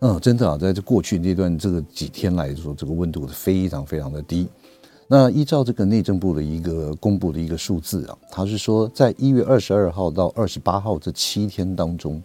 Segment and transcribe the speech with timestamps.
[0.00, 4.46] 嗯，真的啊，在这过去那段这个几天来说，这个温度是非常非常的低。
[5.08, 12.22] 那依照这个内政部的一个公布的一个数字啊，他是说，在一月二十二号到二十八号这七天当中，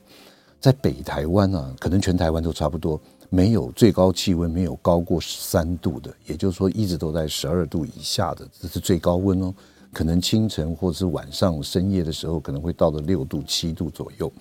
[0.60, 3.00] 在北台湾啊，可能全台湾都差不多，
[3.30, 9.54] 没有最高气温没有高过三度的，也就是说一直都在十二度以下的，这是最高温哦。
[9.92, 14.32] 可能清晨或者是晚上深夜的时候，可能会到了六度七度左右。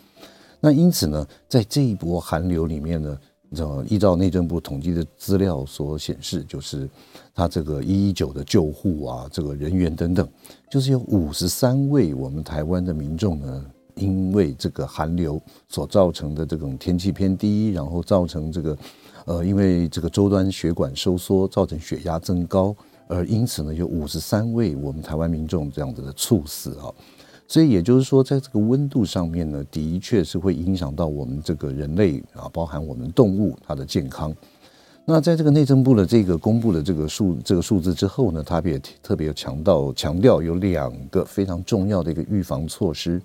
[0.65, 3.19] 那因此呢，在这一波寒流里面呢，
[3.57, 6.89] 呃，依照内政部统计的资料所显示，就是
[7.35, 10.27] 他这个一一九的救护啊，这个人员等等，
[10.71, 13.65] 就是有五十三位我们台湾的民众呢，
[13.97, 18.79] 因为这个寒流所造成的这种天气偏低，然后造成这个
[19.25, 22.73] 呃，因为这个周端血管收缩，造成血压增高，
[23.09, 26.87] 而因此呢，有五十三位我们台湾民众这样子的猝死啊。
[27.53, 34.35] 所以也就是说，在这个温度上面呢，的确是会影响到我们这个人类啊，包含我们动物它的健康。
[35.05, 43.21] 那在这个内政部的这个公布的这个数这个数字之后呢，他也特别强调强调有两个非常重要的一个预防措施。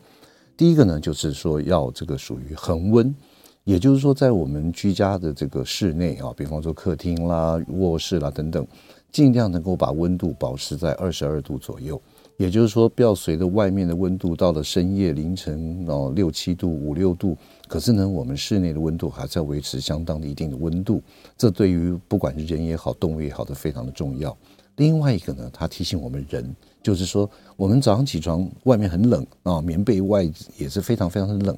[0.58, 3.16] 第一个呢，就是说要这个属于恒温，
[3.64, 8.68] 也就是说在我们居家的这个室内啊，比方说客厅啦、卧室啦等等，
[9.10, 12.02] 尽量能够把温度保持在二十二度左右。
[12.38, 17.36] 也就是说，不要随着外面的温度到了深夜凌晨哦六七度五六度，
[17.68, 21.02] 可是呢，我们室内的温度还是要维持相当的一定的温度。
[21.36, 24.38] 这对于不管是人也好，动物也好，都非常的重要。
[24.76, 30.24] 另外一个呢，它提醒我们人，就是说，我们早上起床外面很冷啊，棉被外
[30.60, 31.58] 也是非常非常的冷。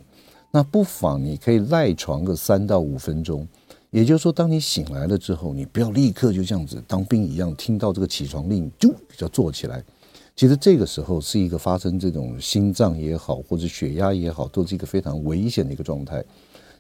[0.50, 3.46] 那不妨你可以赖床个三到五分钟。
[3.92, 9.84] 也就是说，当你醒来了之后，你不要立刻就这样子当兵一样，听到这个起床令就就坐起来。
[10.40, 16.24] 其实这个时候是一个发生这种心脏也好，或者血压也好，都是一个非常危险的一个状态。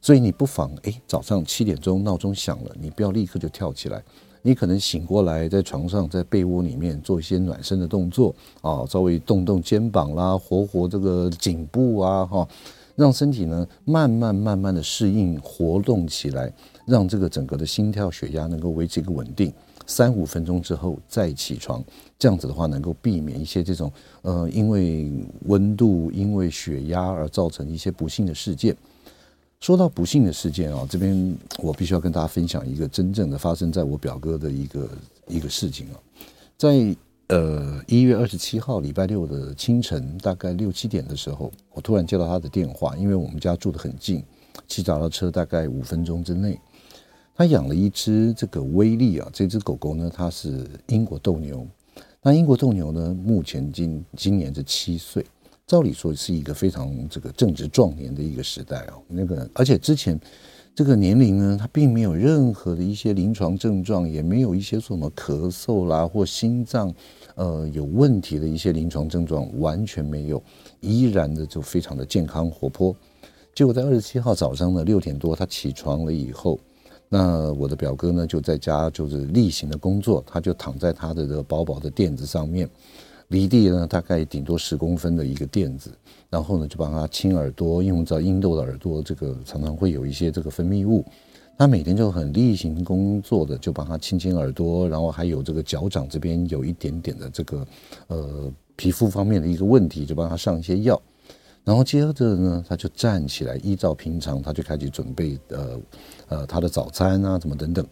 [0.01, 4.01] 所以你不妨哎，早上七点钟闹钟响了，你不要立刻就跳起来，
[4.43, 12.47] 你可能醒过来，在床上，在被窝里面做一些暖身的动作啊，稍微动动肩膀啦，活活这个颈部啊，哈，
[12.95, 16.49] 让身体呢慢慢慢慢的适应活动起来，
[16.85, 19.51] 让这个整个的心跳、血压能够维持一个稳定。
[19.89, 21.83] 三五分钟之后再起床，
[22.19, 23.91] 这样子的话能够避免一些这种
[24.21, 25.11] 呃，因为
[25.47, 28.77] 温度、因为血压而造成一些不幸的事件。
[29.59, 34.89] 说到不幸的事件啊，这边我必须要跟大家分享一个真正的发生在我表哥的一个
[35.27, 35.97] 一个事情啊，
[36.55, 36.95] 在
[37.29, 44.23] 呃一月二十七号礼拜六的清晨，大概六七点的时候，我突然接到他的电话，因为我们家住得很近，
[44.67, 46.59] 骑脚踏车大概五分钟之内。
[47.39, 51.65] 他养了一只这个威利啊，这只狗狗呢，它是英国斗牛。
[52.21, 55.25] 那英国斗牛呢，目前今今年是七岁，
[55.65, 58.95] 照理说是一个非常这个正值壮年的一个时代啊。
[59.07, 60.19] 那个而且之前
[60.75, 66.93] 这个年龄呢，它并没有任何的一些临床症状，也没有一些什么咳嗽啦或心脏
[67.35, 70.43] 呃有问题的一些临床症状，完全没有，
[70.81, 72.93] 依然的就非常的健康活泼。
[73.55, 76.59] 结果在二十七号早上呢六点多，他起床了以后。
[77.11, 82.69] 那我的表哥呢，就在家就是例行的工作，他就躺在他的这个薄薄的垫子上面，
[83.29, 85.91] 离地呢大概顶多十公分的一个垫子，
[86.29, 91.03] 然后呢就帮他清耳朵，因为我知道英斗的耳朵这个常常会有一些这个分泌物，
[91.57, 97.67] 他每天就很例行工作的就帮他清清耳朵，然后还有这个脚掌这边有一点点的这个
[98.07, 101.01] 呃皮肤方面的一个问题，就帮他上一些药。
[101.63, 105.79] 然后接着呢，他就站起来，依照平常，他就开始准备呃
[106.27, 107.85] 呃他的早餐啊，怎么等等。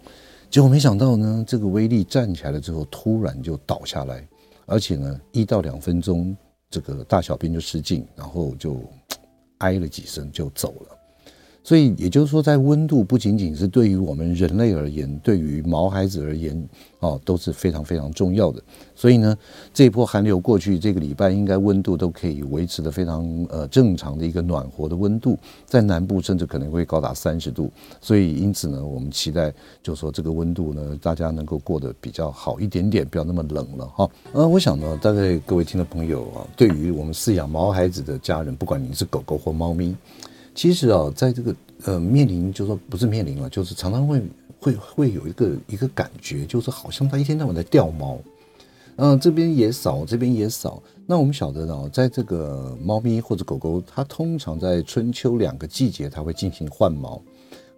[0.50, 4.27] 结果没想到呢，这个威力站起来了之后，突然就倒下来，
[4.65, 6.36] 而且呢，一到两分钟，
[6.69, 8.81] 这个大小便就失禁，然后就
[9.59, 10.97] 哀了几声就走了。
[11.67, 16.57] 所以也就是说，在温度不仅仅是对于我们人类而言，对于毛孩子而言，
[17.01, 18.63] 哦，都是非常非常重要的。
[18.95, 19.37] 所以呢，
[19.73, 27.69] 这一波寒流过去，这个礼拜应该温度都可以维持的非常呃正常的一个暖和的温度，在南部甚至可能会高达三十度。
[27.99, 29.53] 所以因此呢，我们期待
[29.83, 34.09] 就说这个温度呢，大家能够过得比较好一点点，不要那么冷了哈。
[34.31, 39.93] 呃，我想呢，大概各位听众朋友啊，对于我们饲养毛孩子的家人，不管你是狗狗或猫咪。
[40.57, 44.19] 其实啊，在这个呃面临，就是说不是面临了，就是常常会
[44.59, 48.18] 会会有一个一个感觉，就是好像他一天到晚在掉毛，
[48.95, 50.81] 嗯、这边也扫，这边也扫。
[51.06, 57.21] 那我们晓得呢，在这个猫咪或者狗狗，它通常在春秋两个季节，它会进行换毛。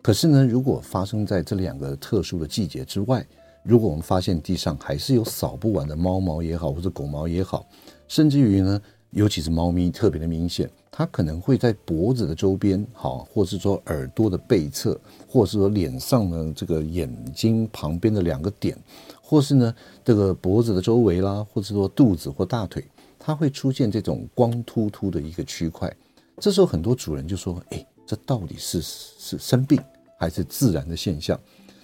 [0.01, 3.27] 可是呢，如果发生在这两个特殊的季节之外，
[3.61, 7.67] 如果我们发现地上还是有扫不完的猫毛也好，或者狗毛也好，
[8.07, 18.77] 甚至于呢，尤其是猫咪特别的明显，它可能会在脖子的周边，好，或是说耳朵的背侧，或是说脸上呢这个眼睛旁边的两个点，
[19.21, 19.73] 或是呢
[20.05, 22.85] 这个脖子的周围啦，或是说肚子或大腿。
[23.21, 25.93] 它会出现这种光秃秃的一个区块，
[26.37, 29.79] 这时候很多主人就说：“哎，这到底是是生病
[30.17, 31.37] 还是自然的现象？”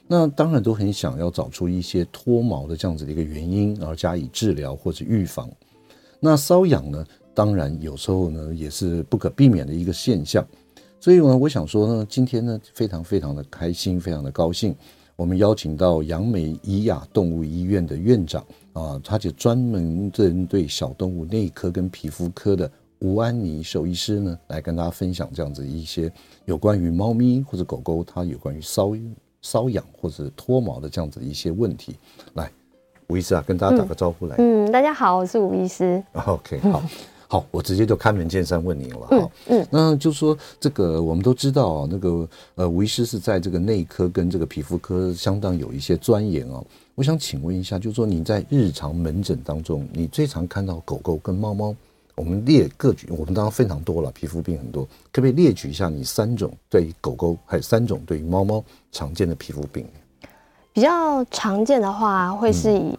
[0.07, 5.51] 那当然都很想要找出一些脱毛的这样子的一个原因，而加以治疗或者预防。
[6.25, 7.06] 那瘙痒呢，
[7.36, 10.44] 当然有时候呢也是不可避免的一个现象。
[11.00, 14.75] 所以呢，我想说呢，今天呢非常非常的开心，非常的高兴。
[15.16, 18.44] 我们邀请到杨梅怡雅动物医院的院长
[18.74, 22.69] 啊，他就专门针对小动物内科跟皮肤科的
[23.00, 26.12] 吴安妮兽医师呢，来跟大家分享这样子一些
[26.45, 29.00] 有关于猫咪或者狗狗它有关于瘙
[29.44, 31.95] 瘙痒或者脱毛的这样子一些问题。
[32.33, 32.51] 来，
[33.07, 34.35] 吴医师啊，跟大家打个招呼来。
[34.37, 36.03] 嗯，嗯，大家好，我是吴医师。
[36.13, 36.81] OK，好。
[37.27, 39.07] 好，我直接就开门见山问您了哈。
[39.09, 46.63] 嗯，嗯，那就是说这个我们都知道啊，那个呃，吴医师是在这个内科跟这个皮肤科相当有一些钻研哦。
[46.93, 51.75] 我想请问一下，就是说你在日常门诊当中，你最常看到狗狗跟猫猫，
[52.13, 59.83] 我们列各举，我们当然非常多了，皮肤病很多，可不可以列举一下你三种对于狗狗还有三种对于猫猫常见的皮肤病？
[60.75, 62.94] 比较常见的话，会是以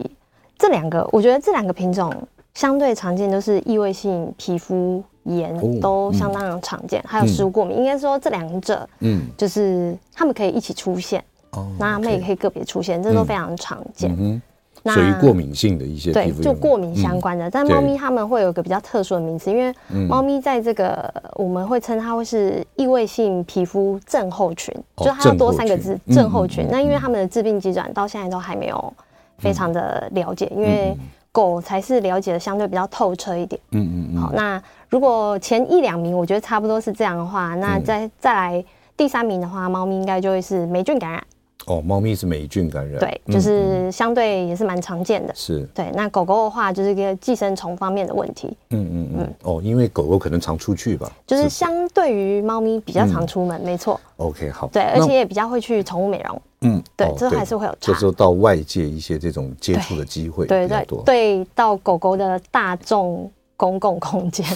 [0.59, 2.11] 这两个，嗯、我觉得这两个品种。
[2.55, 7.77] 相对常见都是异位性皮肤炎，都相当常见，还有食物过敏。
[7.77, 14.41] 应该说这两者，嗯，就是他们可以一起出现，哦，那他们也可以个别出现，这都非常常见。
[14.87, 17.51] 嗯，属于过敏性的一些皮肤，对，就过敏相关的。
[17.51, 19.75] 但猫咪它们会有一个比较特殊的名词，因为
[20.09, 26.67] 猫咪在这个我们会称它会是异位性皮肤症候群，就它要多三个字症候群。
[26.71, 28.93] 那因为它们的致病机转到现在都还没有
[29.39, 30.97] 非常的了解，因为。
[31.33, 33.61] 狗才是了解的相对比较透彻一点。
[33.73, 34.17] 嗯嗯嗯。
[34.19, 34.59] 好，那
[34.89, 38.65] 如果前一两名我觉得差不多是这样的话，那再再来
[38.97, 41.23] 第三名的话，猫咪应该就会是霉菌感染。
[41.67, 42.99] 哦，猫咪是霉菌感染。
[42.99, 45.33] 对，就是相对也是蛮常见的。
[45.35, 45.69] 是。
[45.75, 48.57] 对，那狗狗的话就是一个寄生虫方面的问题。
[48.71, 49.35] 嗯嗯嗯。
[49.43, 51.11] 哦，因为狗狗可能常出去吧。
[51.27, 54.01] 就是相对于猫咪比较常出门，没错。
[54.17, 54.69] OK，好。
[54.69, 56.43] 对，而且也比较会去宠物美容。
[56.63, 61.03] 嗯，对，这还是会有差，就是到外界一些这种接触的机会比较多。
[61.05, 64.47] 对，对，到狗狗的大众公共空间。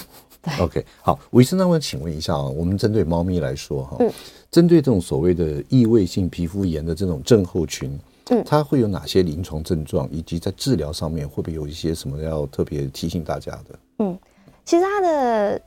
[0.43, 4.11] 对，OK，好，吴医生，那我请问一下啊，我们针对猫咪来说哈，嗯，
[4.51, 7.99] 针对这种所谓的异位性皮肤炎的这种症候群，
[8.31, 13.79] 嗯，它会有哪些临床症状，以及在治疗上面会不会有一些什么要特别提醒大家的？
[14.01, 14.19] 嗯，
[14.65, 15.63] 其实它的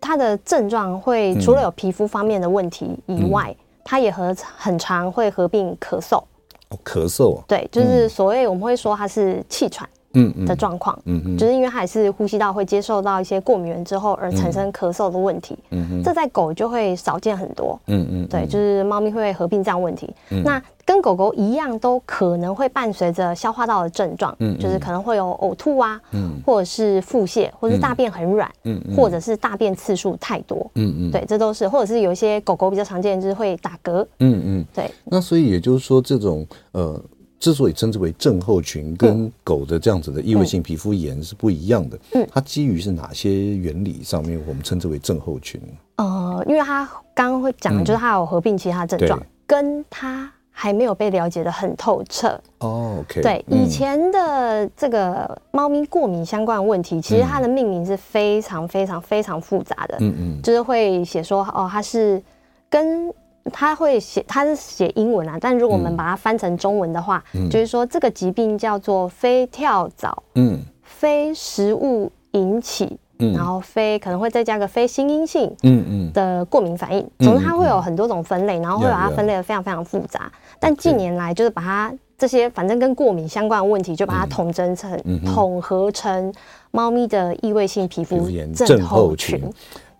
[0.00, 3.54] 它的症状会除了有皮肤方面的问题以外，
[3.84, 6.22] 它也和很常会合并咳嗽，
[6.68, 9.88] 哦，咳嗽，对，就是所谓我们会说它是气喘。
[9.88, 9.98] 嗯
[10.46, 20.12] 的状况，嗯嗯，就是因为它也是呼吸道会接受到一些过敏源之后而产生咳嗽的问题，嗯嗯，这在狗就会少见很多，嗯嗯，对，就是猫咪会合并这样问题，
[20.44, 37.00] 那跟狗狗一样都可能会伴随着消化道的症状，嗯，就是可能会有呕吐啊，嗯，或者是腹泻，或者是大便很软，嗯，或者是大便次数太多，嗯嗯，对，这都是，或者是有一些狗狗比较常见就是会打嗝，嗯嗯，对，那所以也就是说这种呃。
[37.42, 41.98] 之所以称之为症候群，跟狗的这样子的异位性皮肤炎是不一样的。
[42.12, 45.60] 嗯，它基于是哪些原理上面，我们称之为症候群？
[45.96, 52.40] 呃，因为它刚刚会讲就是它有合并其他症状，嗯、跟它还没有被了解的很透彻。
[52.60, 53.20] 哦，OK。
[53.20, 59.96] 对，以前的这个猫咪过敏相关的问题，其实它的命名是非常非常非常复杂的。
[59.98, 62.22] 嗯嗯，就是会写说哦，它是
[62.70, 63.12] 跟。
[63.50, 76.12] 他会写，他是写英文啊，但如果我们把它翻成中文的话，嗯、就是说这个疾病叫做非跳蚤，嗯，非食物引起，嗯，然后非可能会再加个非心因性，嗯嗯。
[76.12, 77.00] 的过敏反应。
[77.18, 80.20] 嗯、总之，它会有很多种分类，然后会把它分类的非常非常复杂。
[80.24, 86.32] 嗯、但近年来，就是把它这些反正跟过敏相关的问题，就把它统整成、嗯、统合成
[86.70, 89.42] 猫咪的异位性皮肤症候群。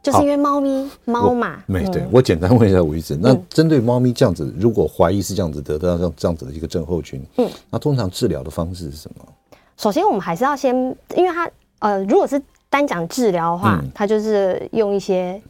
[0.03, 9.25] 就是因为猫咪猫嘛，没对，我简单问一下吴医生，那针对猫咪这样子，如果怀疑是这样子得到这样这样子的一个症候群，嗯，那通常治疗的方式是什么？
[9.77, 10.75] 首先，我们还是要先，
[11.17, 15.41] 因为它呃，如果是单讲治疗的话，它就是用一些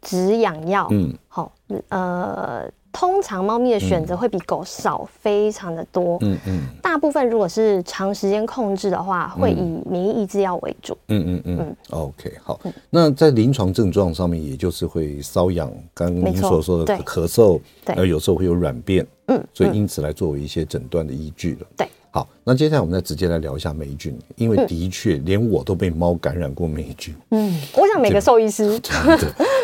[0.00, 1.52] 止痒药，嗯，好，
[1.90, 2.64] 呃。
[2.98, 11.58] 通常猫咪的选择会比狗少非常的多，嗯嗯，大部分如果是长时间控制的话，会以免疫抑制药为主，嗯嗯嗯。
[11.60, 11.76] 嗯。
[11.90, 21.66] OK，好，那在临床症状上面，也就是会瘙痒，刚刚您所说的咳嗽，对，而有时候会有软便，嗯，所以因此来作为一些诊断的依据了。
[21.76, 28.76] 对，好，那接下来我们再直接来聊一下霉菌，因为的确连我都被猫感染过霉菌，嗯，我想每个兽医师，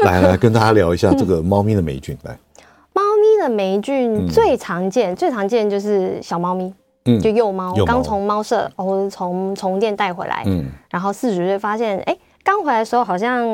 [0.04, 2.38] 来来跟大家聊一下这个猫咪的霉菌，来。
[3.48, 6.72] 霉菌最常见，嗯、最常见就是小猫咪，
[7.04, 13.46] 嗯，就幼猫刚从猫舍或者从宠物店带回来，嗯，然后饲主就会发现，哎、欸，刚回来的时候好像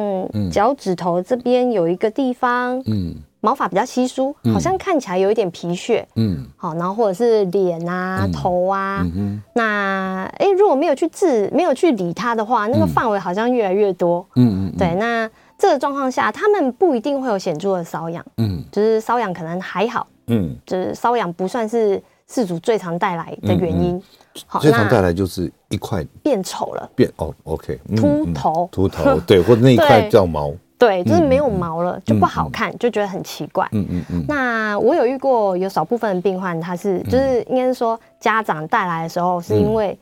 [0.51, 15.29] 脚趾头这边有一个地方，嗯，毛发比较稀疏，好像看起来有一点皮屑，嗯，好，然后或者是脸啊、嗯、头啊，嗯，那哎、欸，如果没有去治、没有去理它的话，那个范围好像越来越多，嗯嗯，对，那。
[15.61, 24.03] 这个状况下，他们不一定会有显著的瘙痒，嗯，就是瘙痒可能还好，嗯，就是瘙痒不算是事主最常带来的原因。
[24.47, 33.69] 好，最常带来就是一块变丑了，变哦，OK，秃头，秃头，对，或者那一块掉毛， 对，就是没有毛了，就不好看，就觉得很奇怪。
[33.73, 34.25] 嗯嗯嗯。
[34.27, 39.99] 那我有遇过有少部分的病患，他是就是应该是说家长带来的时候，是因为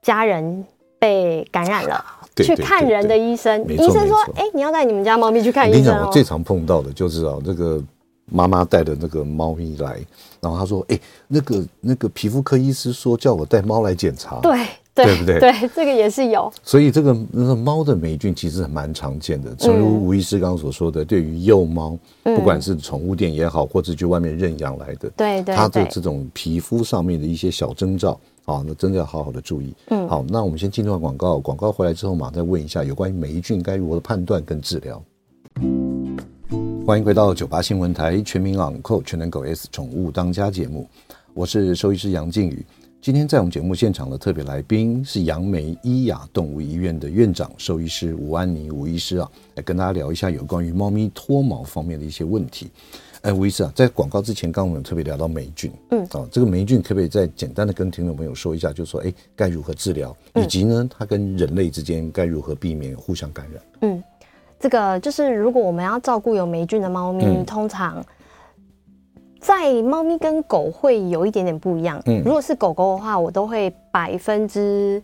[0.00, 0.64] 家人
[1.02, 2.04] 被感染了。
[2.36, 7.82] 去看人的医生，医生说：“哎，你要带你们家猫咪去看医生。”我跟你讲，我最常碰到的就是啊，这个
[8.30, 10.00] 妈妈带的那个猫咪来，
[10.40, 15.40] 然后她说：“哎，那个那个皮肤科医师说叫我带猫来检查。”对对不对？
[15.40, 16.50] 对，这个也是有。
[16.62, 19.54] 所以这个那个猫的霉菌其实蛮常见的。
[19.54, 28.18] 正如吴医师刚刚所说的，对于幼猫，不管是宠物店也好，或者去外面认养来的，对对，它的这种皮肤上面的一些小征兆。
[28.44, 29.72] 好，那真的要好好的注意。
[29.86, 35.02] 嗯，好，那我们先进段广告，广告回来之后，马上再问一下有关于霉菌该如何的判断跟治疗。
[36.84, 40.88] 欢迎回到九八新闻台全民昂购全能狗 S 宠物当家节目，
[41.34, 42.66] 我是兽医师杨靖宇。
[43.00, 52.68] 今天在我们节目现场的特别来宾是杨梅伊雅动物医院的院长兽医师吴安妮吴医师啊，来跟大家聊一下有关于猫咪脱毛方面的一些问题。
[53.22, 63.62] 哎，吴医师啊，在广告之前，刚刚我们特别聊到霉菌，嗯，啊，这个霉菌可不可以再简单的跟听众朋友说一下，就是说，哎，该如何治疗，以及呢，它跟人类之间该如何避免互相感染？
[63.82, 64.02] 嗯，
[64.58, 68.04] 这个就是如果我们要照顾有霉菌的猫咪，嗯、通常
[69.40, 72.02] 在猫咪跟狗会有一点点不一样。
[72.06, 75.02] 嗯，如果是狗狗的话，我都会百分之。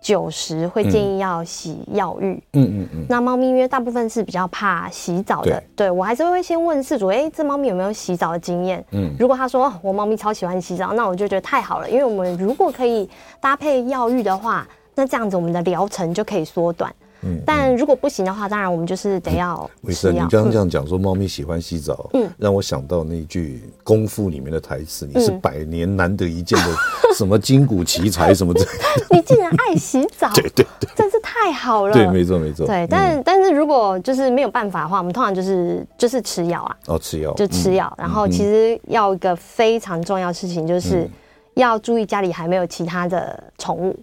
[0.00, 3.06] 九十会建议要洗药浴，嗯嗯嗯。
[3.08, 8.82] 那猫咪因为大部分是比较怕洗澡的，对，对我还是会先问饲主，哎、欸，这猫咪有没有洗澡的经验？
[8.92, 13.08] 嗯，如果他说我猫咪超喜欢洗澡，那我就觉得太好了，因为我们如果可以
[13.40, 16.90] 搭配药浴的话，那这样子我们的疗程就可以缩短。
[17.22, 19.68] 嗯，但如果不行的话，当然我们就是得要。
[19.82, 26.74] 医生，你刚刚这样讲说猫咪喜欢洗澡，嗯，让我想到那句功夫里面的台词，你是百年难得一见的
[27.14, 28.60] 什么筋骨奇才什么的。
[29.10, 31.92] 你竟然爱洗澡， 对对对，真是太好了。
[31.92, 32.66] 对，没错没错。
[32.66, 36.76] 对，但但是如果就是没有办法的话，我们通常就是就是吃药啊。
[36.86, 37.92] 哦，吃药就吃药。
[37.98, 41.06] 然后其实要一个非常重要的事情，就是
[41.54, 43.98] 要注意家里还没有其他的宠物。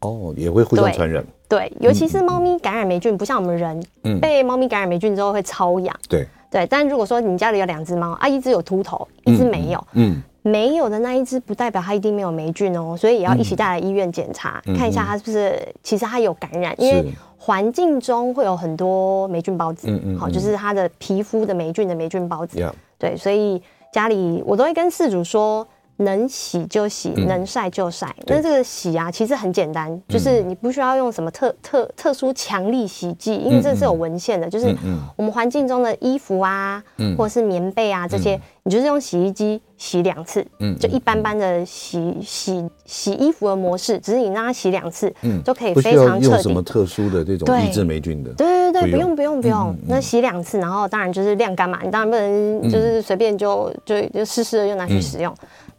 [0.00, 1.24] 哦，也会互相传染。
[1.48, 5.94] 对，尤其是猫咪感染霉菌，不像我们人，嗯，被猫咪感染霉菌之后会超痒。
[6.08, 6.26] 对。
[6.50, 22.64] 对，但如果说你家里有两只猫，啊，一只有秃头，一只没有，嗯，没有的那一只不代表它一定没有霉菌哦，所以也要一起带来医院检查，看一下它是不是其实它有感染，因为环境中会有很多霉菌孢子，嗯嗯，好，就是它的皮肤的霉菌的霉菌孢子，
[23.00, 23.60] 对，所以
[23.92, 25.66] 家里我都会跟饲主说。
[25.98, 28.14] 能洗就洗，能晒就晒。
[28.26, 34.48] 那、嗯、这个洗啊，其实很简单，就是你不需要用什么特特特殊强力洗剂，因为这是有文献的。
[34.48, 34.74] 就是
[35.16, 46.32] 我们环境中的衣服啊，嗯、或者是棉被啊这些，你就是用洗衣机洗两次，嗯，就一般般的洗洗洗衣服的模式，只是你让它洗两次，嗯，就可以非常彻底。
[46.32, 48.32] 用什么特殊的这种抑制霉菌的？
[48.32, 49.76] 对对对，不用不用不用。
[49.86, 55.32] 那洗两次，然后当然就是晾干嘛，你当然不能就是随便就就就湿湿的就拿去使用。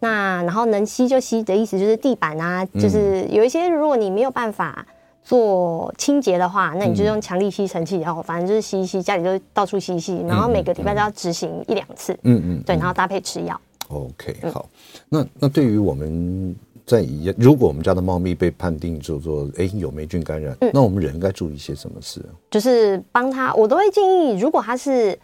[0.06, 4.86] 那然后能吸就吸的意思就是地板啊，就是有一些如果你没有办法
[5.24, 13.60] 做清洁的话，那你就用强力吸尘器，然后反正就是吸一吸，家里就到处吸一吸，然后每个礼拜都要执行一两次，嗯嗯，对，然后搭配吃药。
[13.88, 14.70] OK，好，
[15.10, 22.24] 那那对于我们在以如果我们家的猫咪被判定就说哎有霉菌感染，那我们人应该注意些什么事？
[22.52, 25.18] 就是帮他，我都会建议，如果他是。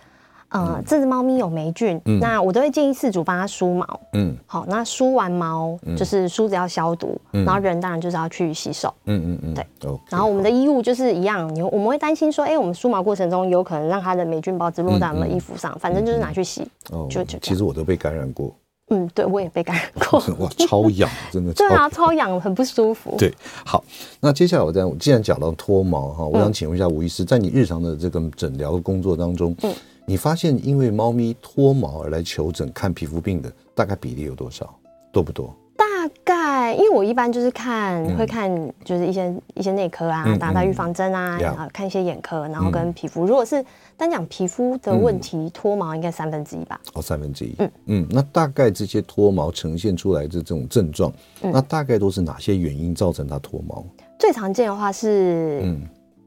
[0.52, 4.00] 呃，这只猫咪有霉菌，嗯、那我都会建议饲主帮它梳毛。
[4.14, 8.94] 嗯，好，那梳完毛就是梳子要消毒，嗯、然后人当然就是要去洗手。
[9.06, 9.66] 嗯嗯嗯，对。
[10.10, 16.68] 然后我们的衣物就是一样，你我们会担心说，哎、欸，我们梳毛过程中有可能让它的霉菌孢子落在我们的衣服上，嗯嗯、反正就是拿去洗。
[16.92, 18.54] 哦，就就其实我都被感染过。
[18.90, 20.20] 嗯，对，我也被感染 过。
[20.38, 21.54] 哇，超痒，真的。
[21.56, 23.16] 对啊，超痒，很不舒服。
[23.18, 23.34] 对，
[23.66, 23.82] 好，
[24.20, 29.74] 那接下来我再，既然讲到脱毛哈，我想请问一下吴医师，在你日常的这个诊疗工作当中，嗯。
[30.06, 34.74] 你发现因为猫咪脱毛而来求诊看皮肤病的大概比例有多少？
[35.12, 35.56] 多不多？
[35.78, 35.86] 大
[36.24, 38.50] 概，因为我一般就是看，嗯、会看
[38.84, 43.26] 就是一些一些内科啊，嗯、打打预防针啊，然后、嗯、看一些眼科，然后跟皮肤。
[43.26, 43.64] 嗯、如果是
[43.96, 46.80] 单讲皮肤的问题，脱、嗯、毛应该三分之一吧？
[46.94, 47.54] 哦，三分之一。
[47.60, 53.86] 嗯嗯，那大概这些脱毛呈现出来的这种症状，嗯、那大概都是哪些原因造成它脱毛？
[54.18, 55.82] 最常见的话是，嗯。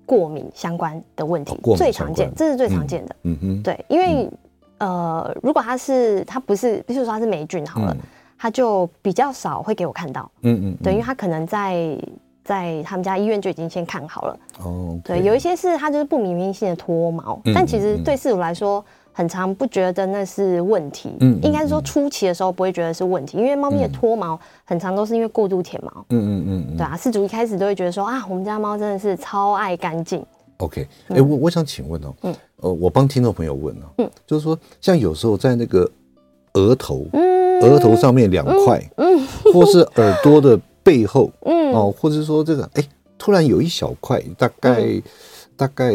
[0.06, 3.16] 过敏相关的问题最常见，这是最常见的。
[3.22, 4.30] 嗯哼，对，因为
[4.78, 7.96] 呃，如果它是它不是，比如说它是霉菌好了，
[8.38, 10.30] 它就比较少会给我看到。
[10.42, 11.98] 嗯嗯，对，因为它可能在
[12.44, 14.38] 在他们家医院就已经先看好了。
[14.62, 18.84] 哦，对，有一些是它就是不明原因性的脱毛，但其实对饲主来说。
[19.16, 30.20] 很常不觉得那是问题，嗯，应该是说初期的时候不会觉得是问题，因为猫咪的脱毛很常都是因为过度舔毛，嗯嗯嗯，对啊，饲主一开始都会觉得说啊，我们家猫真的是超爱干净。
[30.56, 35.88] OK，哎，我我想请问哦，嗯，呃，我帮听众朋友问哦，嗯，就是说像有时候在那个
[36.54, 42.82] 额头，嗯，额头上面两块，嗯，或是耳朵的背后， 嗯，哦，或者说这个，哎，
[43.16, 45.00] 突然有一小块，大概。
[45.56, 45.92] 大概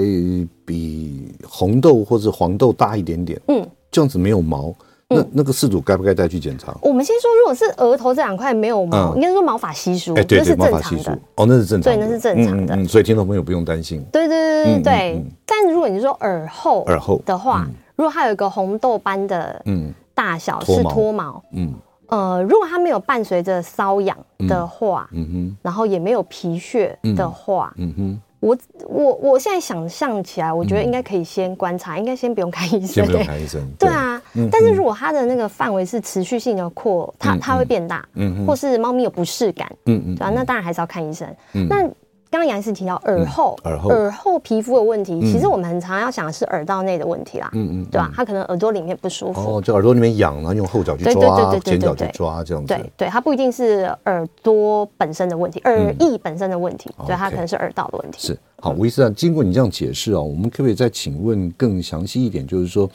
[0.66, 4.74] 比红豆或者黄豆大一点点，嗯，这样子没有毛，
[5.08, 6.75] 那那个事主该不该带去检查？
[6.82, 14.04] 我们先说，如果是额头这两块没有毛，应该说毛发稀疏，哎，对，毛发稀疏，哦，那是正常，对，那是正常的，所以听众朋友不用担心。
[14.12, 19.94] 对对对对对，但如果你说耳后耳后的话，如果它有一个红豆般的嗯。
[20.16, 21.74] 大小是脱毛，嗯。
[22.08, 24.18] 呃，如果它没有伴随着瘙痒
[24.50, 28.22] 的话，嗯哼，然后也没有皮屑的话，嗯哼。
[28.39, 32.88] 我我我现在想象起来，我觉得应该可以先观察，应该先不用看医生。
[32.88, 33.62] 先不用看医生。
[33.77, 41.28] 对啊，但是如果它的那个范围是持续性的扩，它它会变大，嗯，或是猫咪有不适感，嗯嗯，对啊，那当然还是要看医生。
[41.69, 41.89] 那。
[42.32, 48.12] 刚刚杨医师提到耳后，耳后耳后皮肤的问题，其实我们很常要想的是耳道内的问题啦，嗯嗯，对吧？
[48.15, 58.28] 他可能耳朵里面不舒服，哦，就耳朵里面痒，然后用后脚去抓，前脚去抓这样子，对对，它不一定是耳朵本身的问题，耳翼本身的问题，对，它可能是耳道的问题。
[58.28, 62.46] 是，好，吴医师啊，经过你这样解释啊，我们可不可以再请问更详细一点？
[62.46, 62.88] 就是说。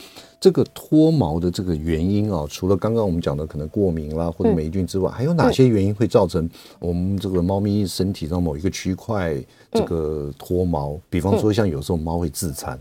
[0.44, 6.46] 这个脱毛的这个原因啊，除了刚刚我们讲的可能过敏啦或者霉菌之外，还有哪些原因会造成
[6.78, 9.34] 我们这个猫咪身体上某一个区块
[9.72, 11.00] 这个脱毛？
[11.08, 12.78] 比方说，像有时候猫会自残，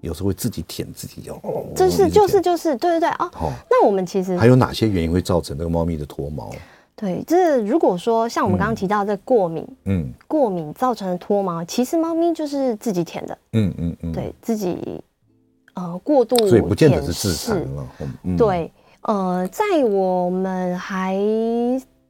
[0.00, 3.28] 有时候会自己舔自己哦，这是就是就是对对对哦。
[3.32, 6.52] 好，那我们其实还有哪些原因会造成这个猫咪的脱毛？
[6.94, 15.02] 对，这如果说像我们刚刚提到的过敏，嗯，过敏造成的脱毛，其实猫咪就是自己舔的，嗯嗯嗯，对自己。
[15.74, 17.86] 呃，过度所以不见得是自残了。
[18.24, 18.70] 嗯、对，
[19.02, 21.16] 呃，在我们还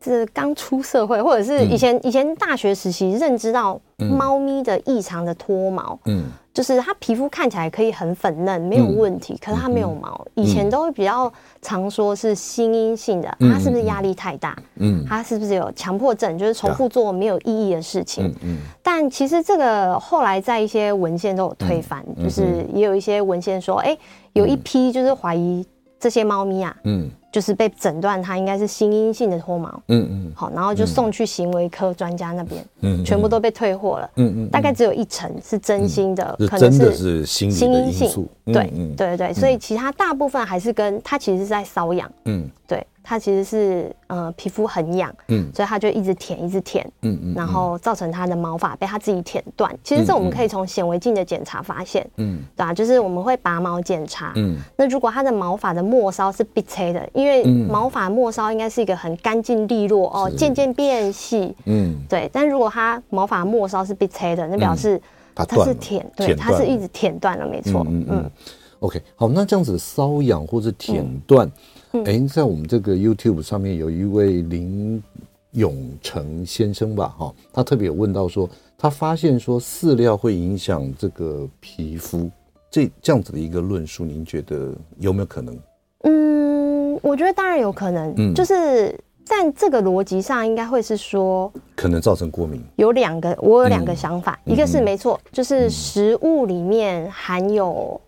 [0.02, 6.24] 是刚出社会，或者是以前、嗯、以前大学时期，认知到猫咪的异常的脱毛，嗯。
[6.52, 10.26] 就是它皮肤看起来可以很粉嫩，没有问题，可是它没有毛。
[10.34, 14.56] 以前都会比较常说是心因性的，它是不是压力太大？
[14.76, 16.36] 嗯，它是不是有强迫症？
[16.36, 18.34] 就是重复做没有意义的事情。
[18.42, 23.96] 嗯，但其实这个后来在一些文献都有推翻，就是也有一些文献说，哎，
[24.34, 25.66] 有一批就是怀疑
[25.98, 27.10] 这些猫咪啊，嗯。
[27.32, 42.86] 就是被诊断它应该是心因性的脱毛，嗯嗯，好，然后就送去行为科专家那边，嗯，全部都被退货了，嗯嗯，大概只有一成是真心的，可能是心因性，对对对对，所以其他大部分还是跟它其实是在瘙痒，嗯，对。
[43.02, 49.74] 它其实是呃皮肤很痒，嗯，所以它就一直舔，一直舔，嗯嗯，然后造成它的毛发被它自己舔断。
[49.82, 52.72] 其实这我们可以从显微镜的检查发现，嗯，对吧？
[52.72, 62.30] 就是我们会拔毛检查，嗯，那如果它的毛发的末梢是碧青的，因为毛发末梢应该是一个很干净利落哦，渐渐变细，嗯，对。
[62.32, 65.00] 但如果它毛发末梢是碧青的，那表示
[65.34, 68.30] 它是舔，对，它是一直舔断了，没错，嗯嗯。
[68.80, 71.48] OK，好，那这样子瘙痒或者舔断。
[72.04, 75.02] 哎，在我们这个 YouTube 上面有一位林
[75.52, 82.30] 永成先生吧，哈，他特别有问到说，他发现说饲料会影响这个皮肤，
[82.70, 85.58] 这这样子的一个论述，您觉得有没有可能？
[86.04, 92.62] 嗯，我觉得当然有可能，嗯，就是但这个逻辑上应该会是说，可能造成过敏。
[92.76, 98.00] 有两个，我有两个想法，嗯、一个是没错，就是食物里面含有。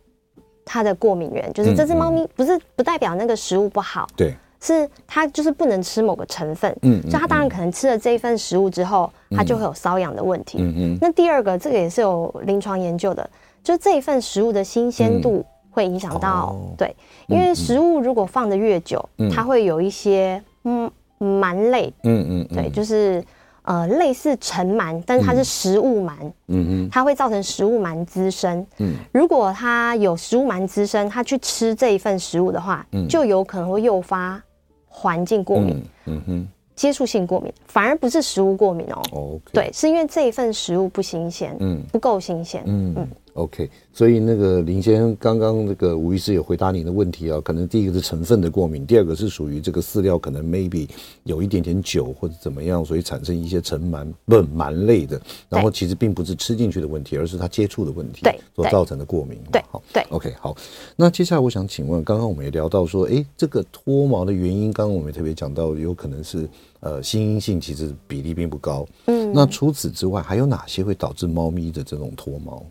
[0.64, 10.98] 它的过敏源，就是这只猫咪不是不代表那个食物不好，对，是它就是不能吃某个成分，嗯，所以它当然可能吃了这一份食物之后，它就会有瘙痒的问题，嗯嗯。
[11.00, 13.29] 那第二个，这个也是有临床研究的，
[13.62, 16.94] 就这一份食物的新鲜度会影响到，对，
[17.29, 23.22] 因为食物如果放的越久，它会有一些嗯螨类，嗯嗯，对，就是。
[23.64, 26.12] 呃，类似尘螨，但是它是食物螨，
[26.48, 34.38] 嗯嗯，它会造成食物螨滋生，嗯，如果它有食物螨滋生，它去吃这一份食物的话，嗯，就有可能会诱发
[34.87, 39.40] 环境过敏，嗯哼，接触性过敏，反而不是食物过敏哦。
[39.53, 42.94] 对，是因为这一份食物不新鲜，嗯，不够新鲜，嗯。
[42.96, 43.09] 嗯。
[43.35, 50.88] OK，所以那个林先生刚刚那个吴医师有回答你的问题啊，可能第一个是成分的过敏，第二个是属于这个饲料可能 maybe
[51.25, 59.37] 有一点点酒或者怎么样，所以产生一些尘螨不螨类的，然后其实并不是吃进去的问题，而是它接触的问题，对，所造成的过敏。
[59.51, 60.57] 对，好，对，OK，好，
[60.94, 68.87] 那接下来我想请问，刚刚我们也聊到说，哎，这个脱毛的原因，刚刚我们也特别讲到，有可能是呃心因性，其实比例并不高。
[69.07, 72.64] 嗯，那除此之外，还有哪些会导致猫咪的这种脱毛？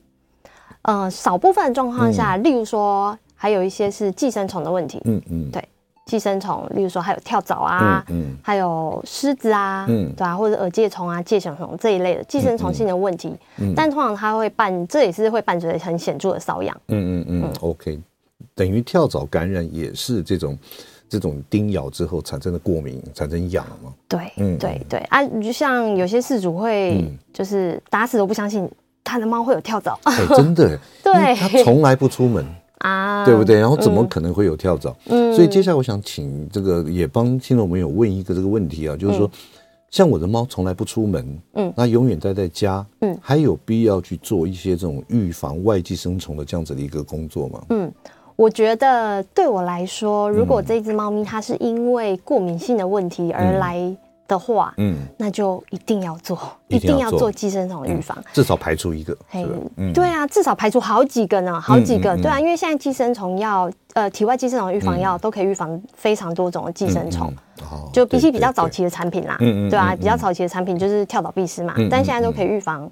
[0.84, 5.02] 呃，少部分的状况下，例如说，还有一些是寄生虫的问题。
[5.06, 5.63] 嗯嗯，对，
[6.06, 13.34] 寄生虫，例如说还有跳蚤啊，嗯，还有虱子啊，嗯，对啊，或者耳疥虫啊、疥小虫这一类的寄生虫性的问题。
[13.60, 16.76] 嗯，但通常它会伴，这也是会伴随很显著的瘙痒。
[16.89, 17.98] 嗯嗯嗯，OK，
[18.54, 20.58] 等于跳蚤感染也是这种
[21.08, 23.93] 这种叮咬之后产生的过敏，产生痒吗？
[24.10, 28.69] 对，嗯，对对啊，就像有些事主会就是打死都不相信。
[29.04, 30.00] 他的猫会有跳蚤？
[30.36, 32.46] 真的， 对，他从来不出门
[32.80, 33.60] 啊，对不对？
[33.60, 34.96] 然后怎么可能会有跳蚤？
[35.06, 39.30] 嗯，所以接下来我想请这个也帮听众朋友问一个这个问题啊，就是说，
[39.89, 47.63] 像我的猫从来不出门，嗯，那永远待在家，嗯，还有必要去做一些这种预防外寄生虫的这样子的一个工作吗？
[47.70, 47.92] 嗯，
[48.36, 53.96] 我觉得对我来说，如果这只猫咪它是因为过敏性的问题而来。
[54.34, 57.32] 嗯的话，嗯，那就一定要做，一定要做。
[57.32, 59.46] 寄生虫预防，至少排除一个，嘿，
[59.93, 67.34] 对啊，至少排除好几个呢，好几个，对啊，因为现在寄生虫药，呃，体外寄生虫预防药都可以预防非常多种的寄生虫，
[67.91, 72.89] 就比起比较早期的产品啦，嗯嗯，对啊，比较早期的产品就是跳蚤、蜱虱嘛，但现在都可以预防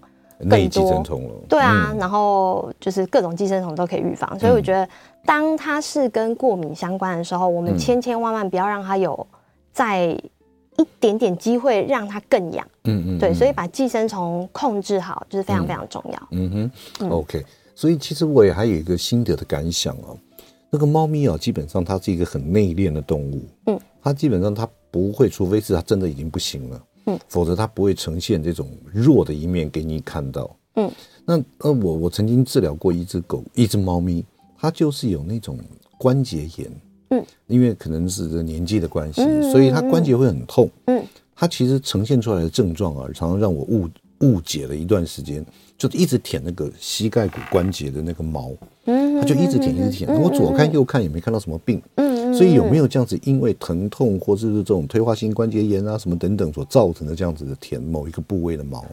[0.50, 1.04] 更多，
[1.48, 4.88] 对啊，然后就是各种寄生虫都可以预防，所以我觉得，
[5.26, 9.28] 当它是跟过敏相关的时候，我们千千万万不要让它有
[9.72, 10.18] 在。
[10.78, 16.28] 一点点机会让它更痒，嗯嗯，对，所以把寄生虫控制好就是非常非常重要。
[16.32, 17.44] 嗯哼，OK。
[17.76, 20.18] 所以其实我也还有一个心得的感想哦，
[20.70, 30.92] 那个猫咪啊，基本上它是一个很内敛的动物，嗯，它基本上它不会，除非是它真的已经不行了，嗯，否则它不会呈现这种弱的一面给你看到，嗯。
[31.26, 34.24] 那呃，我我曾经治疗过一只狗，一只猫咪，
[34.58, 35.58] 它就是有那种
[35.98, 36.72] 关节炎。
[37.12, 40.70] 嗯，因为可能是这年纪的关系，嗯、所以他关节会很痛。
[40.86, 41.02] 嗯，
[41.36, 43.88] 他其实呈现出来的症状啊，常常让我误
[44.20, 45.46] 误解了一段时间，
[45.78, 48.52] 就一直舔那个膝盖骨关节的那个毛。
[48.86, 50.10] 嗯，他就一直舔，一直舔。
[50.22, 51.82] 我左看右看也没看到什么病。
[51.96, 58.86] 嗯，所以有没有这样子，因为疼痛或者是这种退化性关节炎啊什么等等所造成的这样子的舔某一个部位的毛？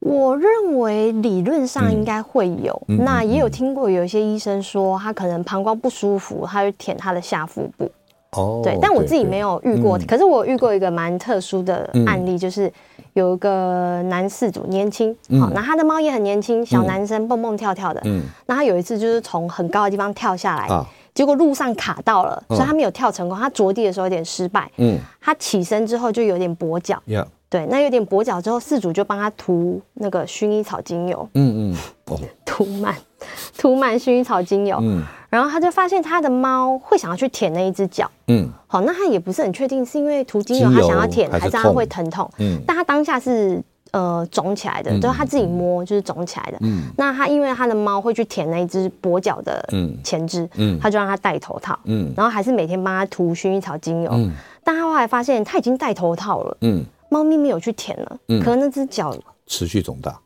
[0.00, 7.90] 我认为理论上应该会有，嗯、那也有听过有一些医生说他可能膀胱不舒服，他会舔他的下腹部。
[8.32, 12.72] 哦，对，但我自己没有遇过，可是我遇过一个蛮特殊的案例，嗯、就是
[13.14, 32.94] 有一个男饲主年轻，好、嗯，那他的猫也很年轻，小男生蹦蹦跳跳的，嗯，那他有一次就是从很高的地方跳下来，啊、结果路上卡到了，所以他没有跳成功，他着地的时候有点失败，嗯，他起身之后就有点跛脚，嗯对，那有点跛脚之后，饲主就帮他涂那个薰衣草精油，嗯嗯，哦， 涂满
[33.58, 43.60] 涂满薰衣草精油，嗯，然后他就发现他的猫会想要去舔那一只脚，嗯，好，那他也不是很确定是因为涂精油他想要舔，还是他会疼痛，嗯，但他当下是
[43.90, 49.60] 呃肿起来的，就是他自己摸就是肿起来的，嗯，那他因为他的猫会去舔那一只跛脚的
[50.04, 54.30] 前肢，嗯，他就让他戴头套，嗯，然后还是每天帮他涂薰衣草精油，嗯，
[54.62, 56.84] 但他后来发现他已经戴头套了，嗯。
[57.10, 59.14] 猫咪没有去舔了，嗯，可能那只脚
[59.46, 60.18] 持续肿大，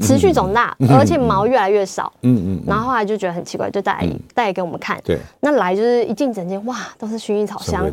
[0.00, 7.84] 持续肿大，而且毛越来越少，嗯嗯，然后后来就觉得很奇怪，就带来带来给我们看，对，那来就是一进诊间，哇，都是薰衣草香，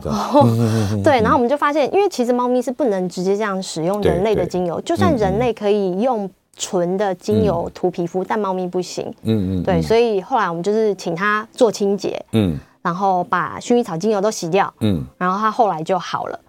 [1.03, 16.39] 对，然后我们就发现，因为其实猫咪是不能直接这样使用人类的精油，就算人类可以用纯的精油涂皮肤，但猫咪不行，嗯嗯，对，所以后来我们就是请它做清洁，嗯，然后把薰衣草精油都洗掉，嗯，然后它后来就好了。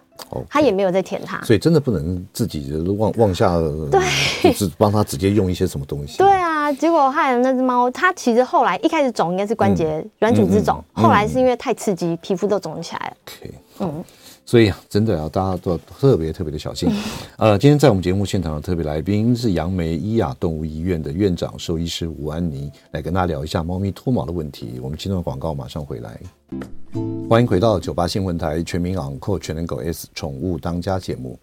[0.49, 3.57] 他也没有在舔它，所以真的不能自己往往下，
[3.91, 4.01] 对，
[4.43, 6.17] 就是帮他直接用一些什么东西。
[6.17, 13.17] 对啊，啊，结果害了那只猫，它其实后来一开始肿应该是关节软组织肿，后来是因为太刺激，皮肤都肿起来了。
[13.27, 14.03] OK，嗯。
[14.47, 16.87] 所以啊，真的啊，大家都要特别特别的小心。
[17.37, 24.79] 呃，今天在我们节目现场的特别来宾是杨梅伊雅动物医院的院长兽医师吴安妮，来跟大家聊一下猫咪脱毛的问题。
[24.83, 26.19] 我们今天的广告马上回来，
[27.27, 31.37] 欢迎回到九八新闻台全民昂扣全能狗 S 宠物当家节目，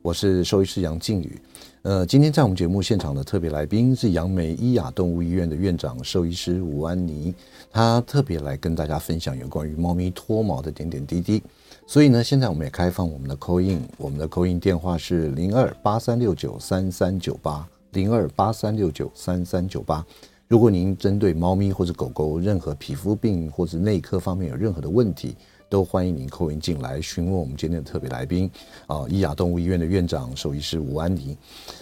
[0.00, 1.38] 我是兽医师杨靖宇。
[1.82, 7.34] 呃，今天在我们节目现场的特别来宾是杨梅伊雅动物医院的院长兽医师吴安妮，
[7.70, 11.42] 他特别来跟大家分享有关于猫咪脱毛的点点滴滴。
[11.86, 20.04] 所以呢，现在我们也开放我们的 call in，我们的 call in 电话是零二八三六九三三九八零二八三六九三三九八。
[20.48, 25.34] 如果您针对猫咪或者狗狗任何皮肤病或者内科方面有任何的问题，
[25.68, 28.48] 都欢迎您 call in 进来询问我们今天的特别来宾
[28.86, 31.36] 啊，伊雅动物医院的院长兽医师吴安妮。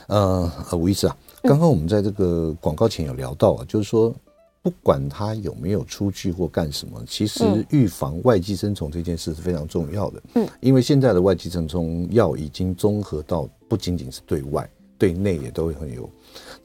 [0.07, 4.15] 呃，呃吴医师啊，刚刚我们在这个广告前有聊到啊，就是说。
[4.63, 10.23] 不管它有没有出去或干什么，其实预防外寄生虫这件事是非常重要的。
[10.37, 16.09] 嗯，因为现在的外寄生虫药已经综合到不仅仅是对外，对内也都会很有。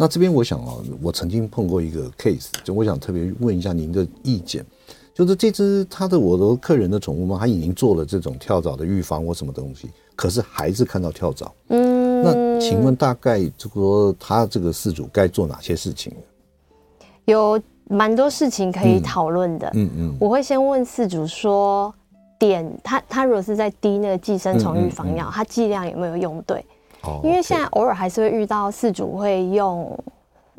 [0.02, 4.66] 那这边我想啊，我曾经碰过一个 case，就我想特别问一下您的意见，
[5.14, 11.54] 就是这只他的我的客人的宠物猫，他已经做了这种跳蚤的预防或什么东西，可是还是看到跳蚤。
[11.68, 16.14] 嗯，那请问大概这个他这个事主该做哪些事情？
[17.26, 17.62] 有。
[17.92, 21.92] 蛮多事情可以讨论的，嗯嗯，我会先问事主说，
[22.38, 26.64] 点他他如果是在滴那个寄生虫预防药，他剂量有没有用对？
[27.04, 29.98] 哦，因为现在偶尔还是会遇到饲主会用，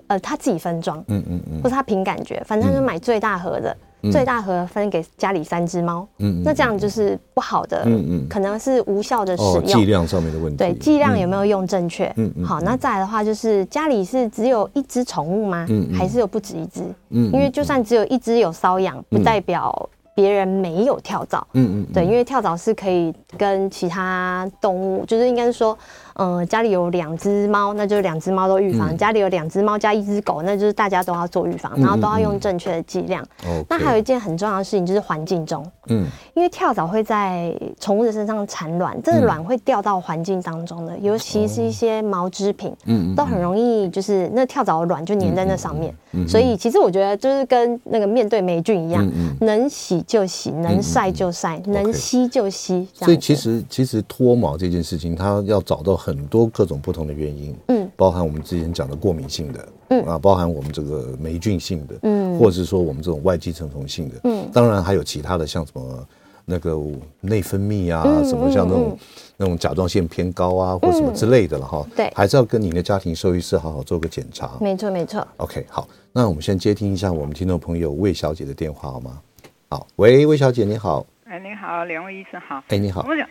[0.07, 3.77] 呃，他自己分装，嗯嗯嗯，或是他凭感觉，反正就买最大盒的。
[4.11, 12.11] 最大盒分给家里三只猫，嗯，那这样就是不好的，嗯嗯，可能是无效的使用，剂量上面的问题，对，剂量有没有用正确？
[12.17, 15.67] 嗯嗯，好，那再来的话就是家里是只有一只宠物吗？
[15.69, 16.81] 嗯，还是有不止一只？
[17.11, 25.77] 嗯，因为就算只有一只有瘙痒，不代表别人没有跳蚤，嗯嗯，对，因为跳蚤是可以跟其他动物，就是应该是说。
[26.21, 33.25] 嗯，家里有两只猫，那就是两只猫都预防；嗯、家里有两只猫加一只狗，那就是大家都要做预防，然后都要用正确的剂量。
[33.47, 45.95] 嗯嗯、那还有一件很重要的事情就是环境中，嗯，因为跳蚤会在宠物的身上产卵，这个卵会掉到环境当中的，尤其是一些毛织品，嗯，都很容易就是那跳蚤的卵就粘在那上面。
[46.13, 52.87] 嗯、所以其实我觉得就是跟那个面对霉菌一样，嗯、能洗就洗，能晒就晒，嗯、能吸就吸。
[52.93, 60.05] 所以其实其实脱毛这件事情，它要找到很很多各种不同的原因，嗯，包含我们之前讲的过敏性的，嗯。
[60.05, 66.07] 啊，包含我们这个霉菌性的，嗯，或者是说我们这种外寄生虫性的，嗯，当然还有其他的，像什么
[66.45, 66.77] 那个
[67.21, 68.99] 内分泌啊，什么像那种
[69.37, 75.25] 那种甲状腺偏高啊，或什么之类的了哈，对，还是要跟您的家庭兽医师好好做个检查，没错没错。
[75.37, 79.21] OK，好，那我们先接听一下我们听众朋友魏小姐的电话好吗？
[79.69, 83.07] 好，喂，魏小姐你好，哎，你好，两位医生好，哎，你好。
[83.09, 83.25] 我想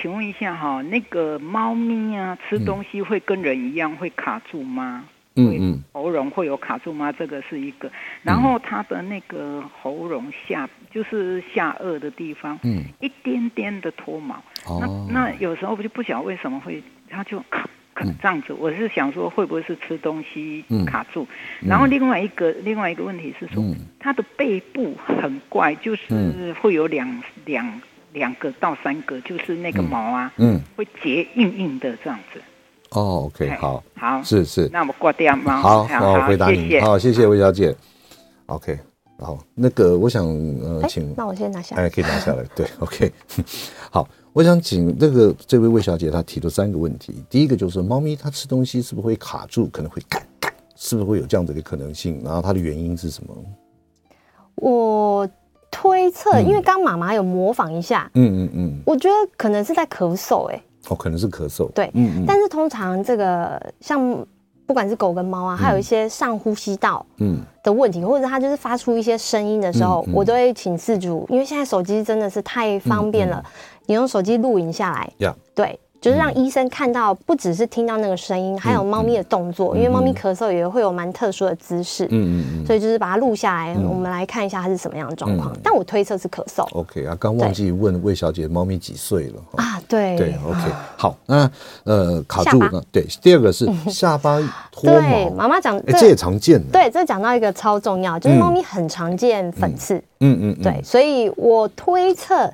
[0.00, 5.04] 请问一下哈，那个猫咪啊，吃东西会跟人一样会卡住吗？
[5.36, 7.12] 嗯嗯，喉咙会有卡住吗？
[7.12, 7.90] 这个是一个。
[8.22, 14.34] 然后它的那个喉咙下，就是下颚的地方，嗯，一点点的脱毛。
[14.66, 15.06] 哦。
[15.08, 18.52] 那那有时候我就不晓得为什么会，它就卡卡这样子。
[18.52, 21.26] 我是想说，会不会是吃东西卡住？
[21.60, 23.62] 然后另外一个另外一个问题是说，
[24.00, 27.80] 它的背部很怪，就是会有两两。
[28.12, 32.40] 两个到三个，就是那个毛啊，嗯，会结硬硬的这样子。
[32.90, 34.68] 哦，OK，好，好，是是。
[34.70, 35.60] 那我们挂掉吗？
[35.62, 36.78] 好，好，我回答你。
[36.80, 37.74] 好，谢谢魏小姐。
[38.46, 38.78] OK，
[39.18, 41.84] 好，那个我想呃，请，那我先拿下来。
[41.84, 42.44] 哎，可以拿下来。
[42.54, 43.10] 对， OK。
[43.90, 47.24] 好，我想请那个这位魏小姐她提出三个问题。
[47.30, 52.20] 第一个就是猫咪它吃东西是不是会卡住，可能会干干，是不是会有这样子的可能性？
[52.22, 53.34] 然后它的原因是什么？
[54.56, 55.26] 我。
[55.82, 64.24] 推测，因为刚妈妈有模仿一下，嗯嗯嗯，我觉得可能是在咳嗽，哎，哦，可能是咳嗽，对，嗯嗯，但是通常这个像
[64.64, 67.40] 不管是狗跟猫啊，还有一些上呼吸道嗯。
[67.64, 73.44] 的问题，或者它就是发出一些声音的时候，我都会请饲主，因为现在手机真的是太方便了，
[73.86, 75.12] 你用手机录影下来，
[75.54, 75.78] 对。
[76.02, 85.56] 就是让医生看到，不只是听到那个声音，还有猫咪的动作，因为猫咪咳嗽也会有蛮特殊的姿势，嗯嗯，所以就是把它录下来，我们来看一下它是什么样的状况。
[85.62, 86.66] 但我推测是咳嗽。
[86.72, 89.34] OK 啊，刚忘记问魏小姐，猫咪几岁了？
[89.52, 90.58] 啊，对对，OK，
[90.96, 91.48] 好，那
[91.84, 94.40] 呃卡住了，对，第二个是 下巴
[94.72, 94.98] 脱毛。
[94.98, 96.60] 对，妈妈讲，这也常见。
[96.72, 102.52] 对，这讲到一个超重要，就是猫咪很常见粉刺，嗯嗯，对，所以我推测。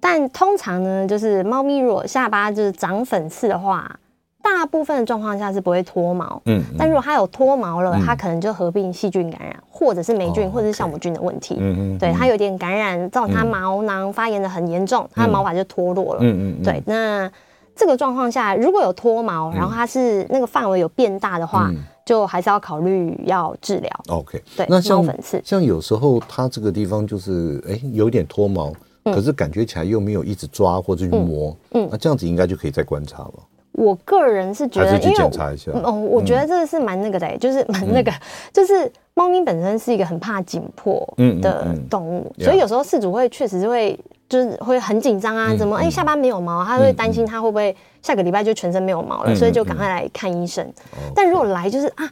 [0.00, 3.98] 但通常呢，就是猫咪如果下巴就是长粉刺的话，
[4.42, 17.30] 大部分的状况下是不会脱毛，嗯，但如果它有脱毛了，它可能就合并细菌感染，或者是霉菌或者是酵母菌的问题，嗯嗯，对，它有点感染，造成它毛囊发炎的很严重，它的毛发就脱落了，嗯嗯，对，那
[17.76, 21.70] 这个状况下如果有脱毛，然后它是那个范围有变大的话。
[22.08, 23.90] 就还是要考虑要治疗。
[24.08, 28.74] OK，对，那像粉刺，像有时候它这个地方就是哎有点脱毛，嗯，
[29.12, 33.34] 可是感觉起来又没有一直抓或者去摸，嗯，嗯，那这样子应该就可以再观察了。
[33.72, 35.70] 我个人是觉得，还是去检查一下。
[35.84, 38.20] 哦，我觉得这个是蛮那个的，欸，就是蛮那个，嗯，
[38.52, 41.06] 就是猫咪本身是一个很怕紧迫
[41.40, 43.98] 的动物，所以有时候饲主会确实是会。
[44.28, 50.70] 就是会很紧张啊，怎么哎、欸、下巴没有毛，他会担心他会不会下个礼拜就全身没有毛了，所以就赶快来看医生。
[51.14, 52.04] 但如果来就是啊，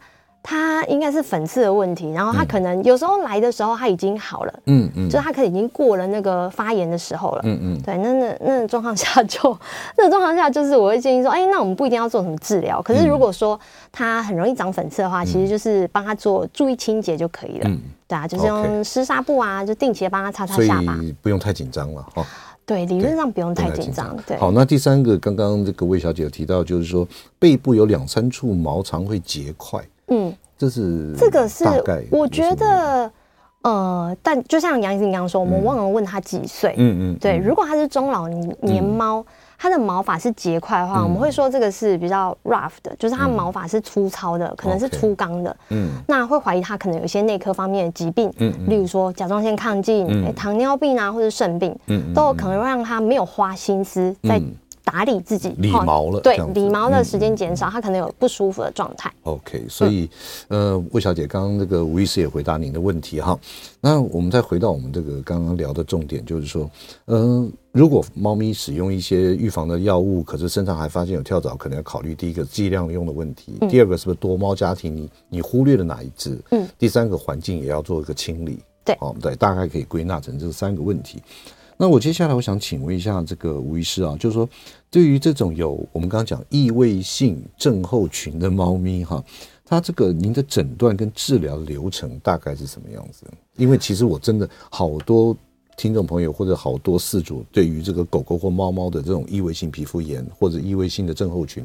[0.49, 9.59] 他应该是粉刺的问题，然后他可能有时候来的时候他已经好了，嗯嗯，就是他可能已经过了那个发炎的时候了，嗯嗯，对，那那那状况下就
[9.99, 13.59] 那状况下就是我会建议说，哎，那我们不一定要做什么治疗，可是如果说
[13.91, 17.69] 他很容易长粉刺的话，其实就是帮他做注意清洁就可以了。
[17.69, 17.81] 嗯。
[18.09, 22.25] 对啊，就是用湿纱布啊就定期的帮他擦擦下巴，不用太紧张了哈。
[22.65, 24.17] 对，理论上不用太紧张。
[24.25, 27.05] 对，好，那第三个，刚刚这个魏小姐有提到，就是说
[27.37, 31.65] 背部有两三处毛常会结块，嗯，这是这个是
[32.11, 33.11] 我觉得，
[33.63, 39.21] 呃，但就像杨医生刚刚说，我们忘了问他几岁，嗯嗯，对，如果他是中老年猫。
[39.21, 39.25] 嗯
[39.59, 45.57] 它的毛发是结块的话，我们会说这个是比较 rough 的，就是它毛发是粗糙的，可能是粗钢的。
[45.71, 54.39] 嗯，那会怀疑它可能有一些内科方面的疾病，嗯，例如说甲状腺亢进、糖尿病啊，或者肾病，嗯，都有可能会让它没有花心思在。
[54.87, 59.13] 打理自己，理毛了，对，理毛的时间减少，它、嗯、可能有不舒服的状态。
[59.25, 60.09] OK，所以，
[60.47, 63.37] 嗯、呃，魏小姐刚刚那个吴医师也回答您的问题哈。
[63.81, 66.71] 那我们再回到我们这个刚刚聊的重点，就是说，
[67.07, 76.39] 嗯、呃，如果猫咪使用一些预防的药物，可是身上还发现有跳蚤，可能要考虑第一个剂量用的问题，嗯、第二个是不是多猫家庭，你你忽略了哪一只？
[76.53, 78.61] 嗯，第三个环境也要做一个清理。
[78.85, 81.21] 对，哦，对，大概可以归纳成这三个问题。
[81.79, 84.49] 那我接下来我想请问一下这个吴医师啊，就是说，
[84.91, 89.23] 对于这种有我们刚刚讲异位性症候群的猫咪哈，
[89.65, 93.27] 它这个您的诊断跟治疗流程大概是什么样子？
[93.57, 95.37] 因为其实我真的好多
[95.77, 101.63] 听众朋友或者好多饲主对于这个狗狗或猫猫的这种异位性皮肤炎或者异位性的症候群，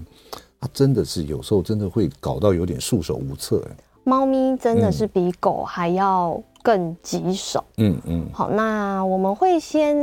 [0.60, 3.65] 它真的是有时候真的会搞到有点束手无策。
[4.03, 7.63] 猫咪真的是比狗还要更棘手。
[7.77, 8.29] 嗯嗯。
[8.33, 9.95] 好，那我们会先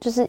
[0.00, 0.28] 就是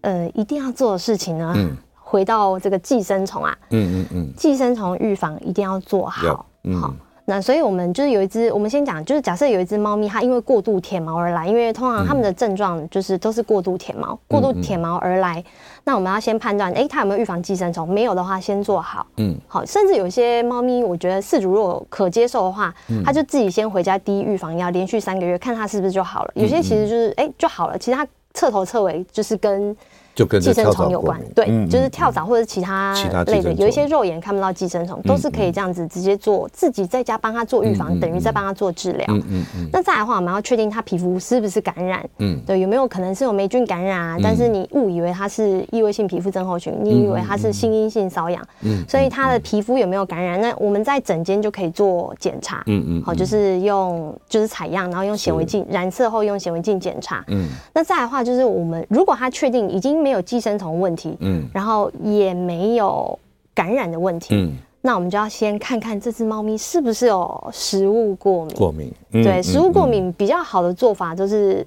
[0.00, 3.56] 呃，一定要做的事情呢，嗯、回到这个寄生虫啊。
[3.70, 4.32] 嗯嗯嗯。
[4.36, 6.46] 寄生虫预防一定要做好。
[6.64, 6.80] 嗯。
[6.80, 6.94] 好。
[7.30, 15.42] 那所以，我们就是有一只，我们先讲，就是假设有一只猫咪，它因为过度舔毛而来，因为通常它们的症状就是都是过度舔毛，过度舔毛而来。
[15.84, 17.88] 那我们要先判断，哎，它有没有预防寄生虫？
[17.88, 19.06] 没有的话，先做好。
[19.18, 19.64] 嗯，好。
[19.64, 26.32] 甚至有些猫咪，我觉得饲主如果可接受的话，它就自己先回家滴预防药，连续三个月，看它是不是就好了。
[26.34, 29.76] 有些其实就是哎就好了，其实它彻头彻尾就是跟。
[30.14, 32.94] 就跟寄生虫有关，对，嗯、就是跳蚤或者其他
[33.26, 39.06] 类的，有一些肉眼看不到寄生虫，都是可以这样子直接做，嗯、自己在家帮他做预防，嗯、等于在帮他做治疗。
[39.08, 44.16] 嗯嗯嗯、那再来的话，我们要确定他皮肤是不是感染，嗯，对，有没有可能是有霉菌感染啊？
[44.18, 50.40] 嗯、但是你误以为他是异位性皮肤症候群，你以为他是心因性瘙痒，嗯，所以他的皮肤有没有感染？
[50.40, 61.16] 那我们在诊间就可以做检查，嗯嗯，好，就是用就是采样，然后用显微镜染色后用显微镜检查，嗯，那再来的话就是我们如果他确定已经没有寄生虫问题。
[61.20, 63.18] 嗯，然后也没有
[63.54, 68.54] 感染的问题，嗯，那我们就要先看看这只猫咪是不是有食物过敏。
[68.56, 71.66] 过敏，对，食物过敏比较好的做法就是，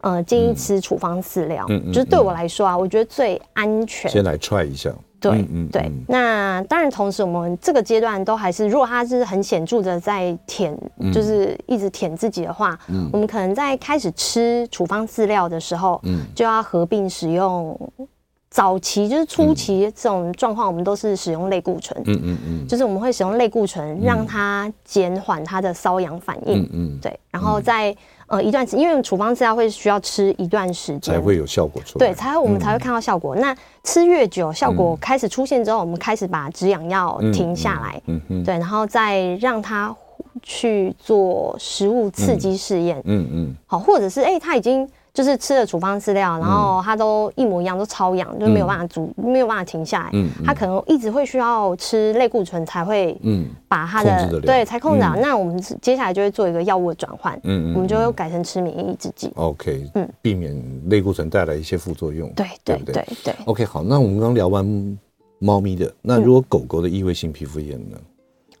[0.00, 1.66] 呃，建议吃处方饲料。
[1.68, 4.10] 嗯，就是对我来说啊，我觉得最安全。
[4.10, 4.90] 先来 try 一下。
[5.30, 5.92] 对，嗯，对。
[6.08, 10.76] 那当然，同时我们这个阶段都还是，如果他是很显著的在舔，
[11.12, 17.78] 就是一直舔自己的话，嗯，我们可能在开始吃处方饲料的时候，嗯，就要合并使用。
[18.50, 22.00] 早期就是初期这种状况，我们都是使用类固醇。
[22.06, 26.62] 嗯嗯嗯，就是我们会使用类固醇，让它减缓它的瘙痒反应。
[26.62, 27.18] 嗯嗯，对。
[27.32, 27.92] 然后在
[28.26, 32.06] 呃一段时，因为处方治疗会需要吃一段时间才会有效果出来。
[32.06, 33.34] 对，才我们才会看到效果。
[33.36, 38.00] 那吃越久，效果开始出现之后，我们开始把止痒药停下来。
[38.06, 39.94] 嗯嗯，对，然后再让它
[40.42, 43.00] 去做食物刺激试验。
[43.04, 44.88] 嗯嗯，好，或者是哎，它已经。
[45.14, 50.10] 就是吃了处方饲料，然后它都一模一样，都超痒，就没有办法阻，没有办法停下来。
[50.12, 55.14] 嗯，它可能一直会需要吃类固醇才会，嗯，把它的对才控制好。
[55.14, 59.30] 那我们接下来就会做一个药物的转换，嗯，我们就会改成吃免疫抑制剂。
[59.36, 60.60] OK，嗯，避免
[60.90, 62.28] 类固醇带来一些副作用。
[62.34, 63.34] 对对对对。
[63.44, 64.98] OK，好，那我们刚聊完
[65.38, 65.88] 猫咪的。
[66.02, 67.96] 那如果狗狗的异位性皮肤炎呢？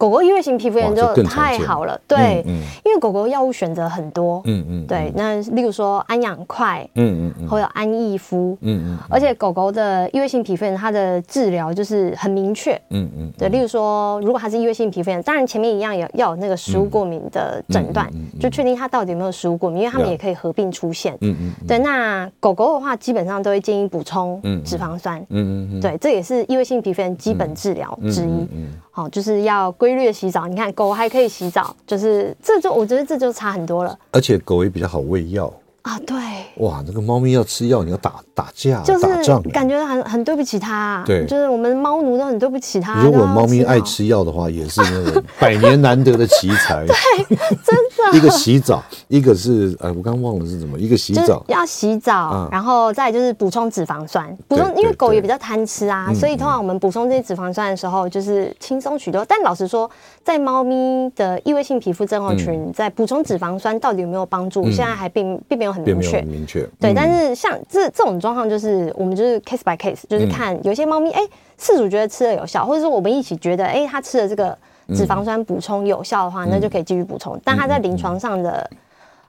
[0.04, 2.52] 狗狗异位性皮肤炎就太好了，对，嗯。
[2.54, 18.06] 嗯、因为狗狗药物选择很多，嗯嗯，对，那例如说安养快，嗯嗯，或者安逸肤，嗯嗯，而且狗狗的异位性皮肤炎，它的治疗就是很明确，嗯嗯，对，例如说如果它是异位性皮肤炎，当然前面一样有要有那个食物过敏的诊断，
[18.38, 25.70] 就确定它到底有没有食物过敏，因为它们也可以合并出现，嗯嗯，对，那狗狗的话基本上都会建议补充脂肪酸，嗯。
[25.72, 28.46] 嗯，对，这也是异位性皮肤炎基本治疗之一，
[28.94, 29.70] 嗯，好，就是要。
[29.72, 33.98] 规律的洗澡，你看狗还可以洗澡，就是这就我觉得这就差很多了。
[34.12, 35.52] 而且狗也比较好喂药。
[35.82, 36.16] 啊，对，
[36.58, 39.06] 哇，那个猫咪要吃药，你要打打架，就是
[39.50, 43.02] 感觉很很对不起它，对，就是我们猫奴都很对不起它。
[43.04, 46.84] 如果猫咪爱吃药的话，也是那种百年难得的奇才。
[46.86, 46.94] 对，
[47.28, 47.76] 真
[48.12, 48.16] 的。
[48.18, 59.24] 一个洗澡，一个是呃，我刚刚忘了是什么，一个洗澡要洗澡，然后再就是补充脂肪酸，补充，因为狗也比较贪吃啊，所以通常我们补充这些脂肪酸的时候，就是轻松许多。
[59.26, 59.90] 但老实说，
[60.22, 65.74] 在猫咪的异位性皮肤症候群，在补充脂肪酸到底有没有帮助，现在还并并没有。
[65.74, 66.92] 很明确，明确，对。
[66.92, 74.56] 嗯、但是像这这种状况，就是我们就是 case by case，就是看有些猫咪，哎、欸，饲主觉得吃了有效，或者说我们一起觉得，哎、欸，它吃了这个
[74.88, 77.38] 脂肪酸补充有效的话，嗯、那就可以继续补充。
[77.44, 78.70] 但它在临床上的、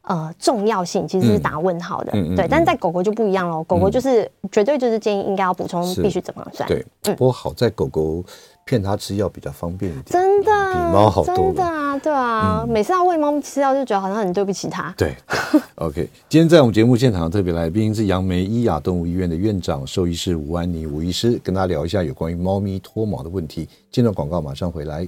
[0.07, 2.47] 嗯、呃重要性其实是打问号的，嗯、对。
[2.47, 6.67] 但是在狗狗就不一样喽，狗狗就是绝对就是建议应该要补充必须脂肪酸。
[6.67, 8.23] 对，嗯、不过好在狗狗。
[8.67, 11.35] 骗它吃药比较方便一点，真的比猫好多。
[11.35, 14.91] 真的啊，对啊，嗯、每次要喂猫咪吃药，就觉得好像很对不起它。
[14.97, 15.15] 对，，
[15.75, 16.09] OK。
[16.27, 23.69] 今天在我们节目现场的特别来宾是杨梅伊雅动物医院的院长兽医师吴安妮吴医师，跟大家聊一下有关于猫咪脱毛的问题。
[23.91, 25.07] 进段广告，马上回来。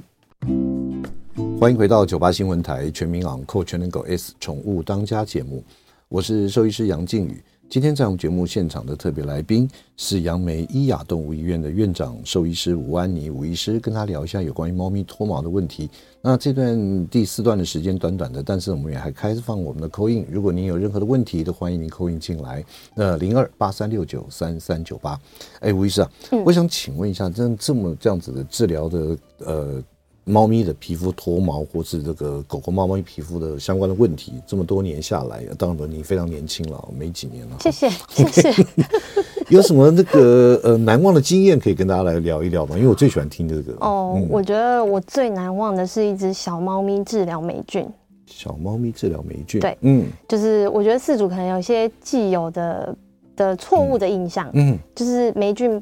[1.59, 5.63] 欢迎回到九八新闻台全民昂扣全能狗 S 宠物当家节目，
[6.09, 7.43] 我是兽医师杨靖宇。
[7.69, 15.89] 今天在我们节目现场的特别来宾是杨梅伊亚动物医院的院长兽医师吴安妮吴医师，跟他聊一下有关于猫咪脱毛的问题。
[16.21, 22.63] 那这段第四段的时间短短的，但是我们也还开放我们的 call in，如果您有任何的问题，都欢迎您 call in 进来。
[22.95, 25.19] 那零二八三六九三三九八。
[25.59, 26.09] 哎，吴医师啊，
[26.45, 29.83] 我想请问一下，真这么这样子的治疗的呃。
[30.27, 37.55] 猫咪的皮肤脱毛，或是这个狗狗、猫猫皮肤的相关的问题，这么多年下来，当然你非常年轻了，没几年了。
[37.61, 38.65] 谢谢， 谢谢。
[39.47, 42.75] 有什么那个呃难忘的经验可以跟大家来聊一聊吗？
[42.75, 43.71] 因为我最喜欢听这个。
[43.79, 47.87] 哦，嗯、我觉得我最难忘的是一只小猫咪治疗霉菌。
[48.25, 52.93] 小猫咪治疗霉菌，对，嗯，就是我觉得饲主可能有一些既有的
[53.37, 55.81] 的错误的印象，嗯，嗯就是霉菌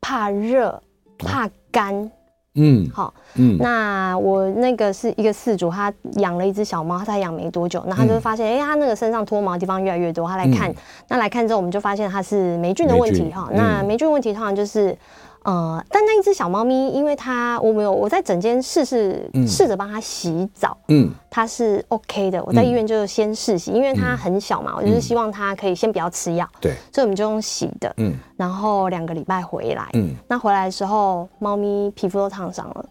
[0.00, 0.82] 怕热、
[1.16, 1.94] 怕干。
[1.94, 2.10] 啊
[2.54, 10.74] 嗯，好，嗯，那我那个是一个饲主，他养了一只小猫，他才养没多久，那他就发现，哎、嗯，他那个身上脱毛的地方越来越多，他来看，嗯、
[11.08, 14.96] 那来看之后，我们就发现他是霉菌的问题，哈，那霉菌问题通常就是。
[15.44, 22.42] 呃，但那一只小猫咪，因为它我没有我在整间试试试着帮它洗澡，嗯，它是 OK 的。
[22.44, 32.86] 我在医院就先试洗，因为它很小嘛，我就是希望它可以先不要吃药，对，所以我们就用洗的，嗯，然后两个礼拜回来，嗯，那回来的时候，猫咪皮肤都烫伤了，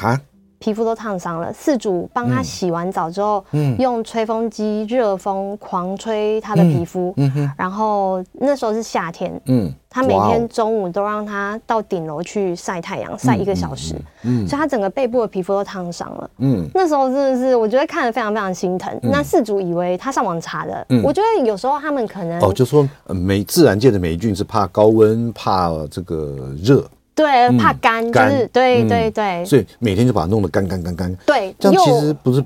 [0.00, 0.20] 啊？
[0.60, 18.94] 皮肤都烫伤了，饲主帮他洗完澡之后，嗯，用吹风机热风狂吹他的皮肤，嗯哼，然后那时候是夏天，嗯，他每天中午都让他到顶楼去晒太阳，晒一个小时，嗯，所以他整个背部的皮肤都烫伤了，嗯，那时候真的是我觉得看得非常非常心疼。
[19.02, 26.84] 那饲主以为他上网查的，嗯，我觉得有时候他们可能哦，就说霉自然界的霉菌是怕高温，怕这个热。
[27.14, 31.14] 对，怕干，就是对对对，所以每天就把它弄得干干干干。
[31.26, 32.42] 对，这样其实不是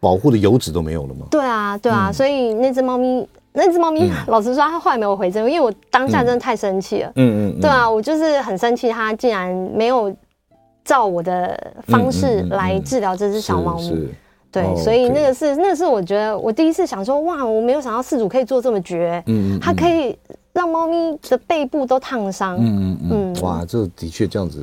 [0.00, 1.26] 保护的油脂都没有了吗？
[1.30, 7.12] 对啊，对啊，所以那只猫咪，那只猫咪，老实说，它后来没有回正，因为我当下真的太生气了。
[7.14, 10.12] 嗯嗯，对啊，我就是很生气，它竟然没有
[10.84, 14.08] 照我的方式来治疗这只小猫咪。
[14.50, 20.18] 对，所以那个是，那个是我觉得我第一次想说，哇，我没有想到饲主可以做这么绝，嗯，它可以。
[20.54, 24.62] 让猫咪的背部都烫伤，嗯嗯嗯，哇，这的确这样子，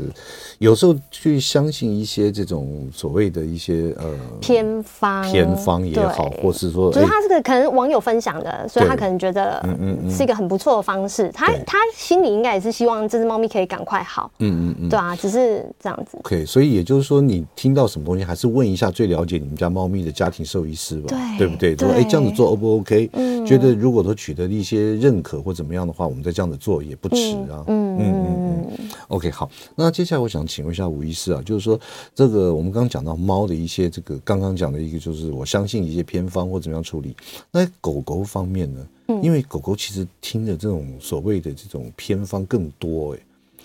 [0.59, 16.17] 有时候去相信一些这种所谓的一些呃偏方，偏方也好，或是说，就是他这个可能网友分享的，所以他可能觉得嗯嗯是一个很不错的方式，他他心里应该也是希望这只猫咪可以赶快好，嗯嗯嗯，对啊，只是这样子。
[16.19, 21.75] OK，所以也就是说，你听到什么东西，还是问一下最了解你们家猫咪的家庭兽医师吧，对，对不对？
[21.77, 23.09] 说哎，这样子做 O 不 OK？
[23.13, 25.85] 嗯，觉得如果说取得了一些认可或怎么样。
[25.85, 27.61] 的话，我们再这样子做也不迟啊。
[27.67, 28.89] 嗯嗯嗯嗯。
[29.07, 29.49] OK，好。
[29.75, 31.79] 那接下来我想请问一下吴医师啊，就是说
[32.13, 37.15] 这个我们刚刚讲到猫的一些这个刚刚讲的一个，就是我相信一些偏方或怎么样处理。
[37.51, 38.79] 那狗狗方面呢？
[39.07, 43.19] 嗯因为狗狗其实听的这种所谓的这种偏方更多哎。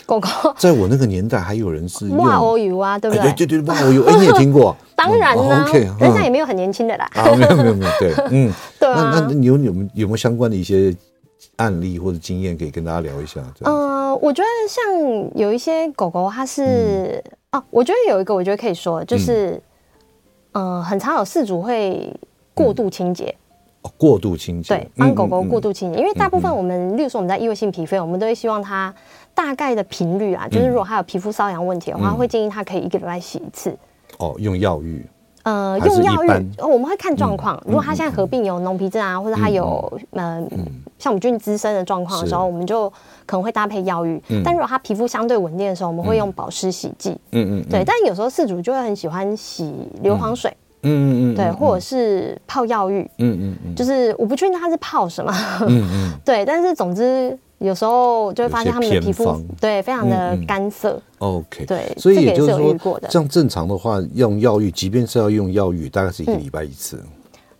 [0.06, 0.28] 狗狗，
[0.58, 3.32] 在我那个年代，还有人是哇哦油啊，对不对？
[3.32, 4.76] 对对对，哇哦油，哎，你也听过？
[4.96, 7.08] 当然了，OK，人家也没有很年轻的啦。
[7.14, 9.12] 啊，没有没有没有，对，嗯， 对啊。
[9.14, 10.94] 那那你有有有没有相关的一些
[11.56, 13.42] 案例或者经验可以跟大家聊一下？
[13.60, 17.22] 呃，我觉得像有一些狗狗，它是
[17.52, 19.60] 哦，我觉得有一个，我觉得可以说，就是
[20.52, 22.12] 嗯，很常有饲主会
[22.54, 23.34] 过度清洁。
[23.82, 28.94] 哦，过度清洁，对，帮狗狗过度清洁，因为大部分我们，例如说我们在异位性皮肤，我们都会希望它
[29.34, 33.74] 大概的频率啊，就是如果它有皮肤瘙痒问题的话，会建议它可以一个礼拜洗一次。
[34.18, 35.02] 哦，用药浴？
[35.42, 36.28] 呃，用药浴，
[36.58, 37.60] 我们会看状况。
[37.66, 40.42] 如果他现在合并有脓皮症啊，或者他有呃
[40.98, 42.88] 酵母菌滋生的状况的时候，我们就
[43.24, 44.22] 可能会搭配药浴。
[44.44, 47.16] 但如果他皮肤相对稳定的时候，我们会用保湿洗剂。
[47.32, 47.82] 嗯嗯，对。
[47.84, 50.54] 但有时候饲主就会很喜欢洗硫磺水。
[50.82, 55.30] 嗯嗯嗯，对，或者是泡药浴，嗯嗯嗯，就是我不确定它是泡什么，
[55.68, 67.02] 嗯嗯， 对，但是总之有时候就会发现他们的皮肤对非常的干涩，OK，对，所以也就是说，像正常的话用药浴，即便是要用药浴，大概是一个礼拜一次。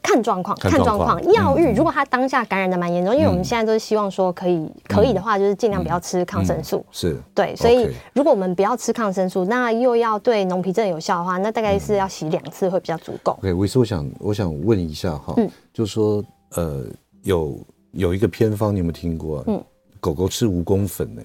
[0.03, 1.23] 看状况，看状况。
[1.31, 6.85] 药浴如果他当下感染的蛮严重，因为我们现在都是希望说可以，可以的话就是尽量不要吃抗生素。
[6.91, 13.33] 是，对，所以如果我们不要吃抗生素，那又要对脓皮症有效的话，那大概是要洗两次会比较足够。
[13.33, 15.37] OK，维斯，我想我想问一下哈，
[15.71, 16.25] 就是说
[16.57, 16.87] 呃，
[17.23, 17.59] 有
[17.93, 19.45] 有一个偏方，你有没有听过？
[19.49, 19.63] 嗯，
[20.01, 21.23] 狗狗吃蜈蚣粉呢？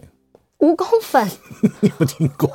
[0.60, 1.28] 蜈蚣粉，
[1.82, 2.50] 你有听过？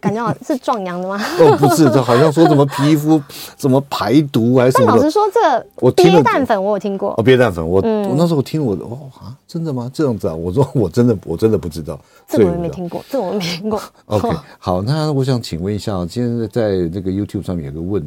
[0.00, 1.20] 感觉好像是壮阳的吗？
[1.38, 3.20] 哦，不是，这好像说什么皮肤
[3.58, 4.86] 怎么排毒还是什么？
[4.88, 7.14] 但老实说，这我鳖蛋粉我有听过。
[7.18, 9.90] 哦，鳖蛋粉，我我那时候听我哦啊，真的吗？
[9.92, 10.34] 这样子啊？
[10.34, 13.78] 我说 我真的我真的不知道，这我没听过，这我没听过。
[14.06, 18.02] OK，好，那我想请问一下，今天在这个 YouTube 上面有个问，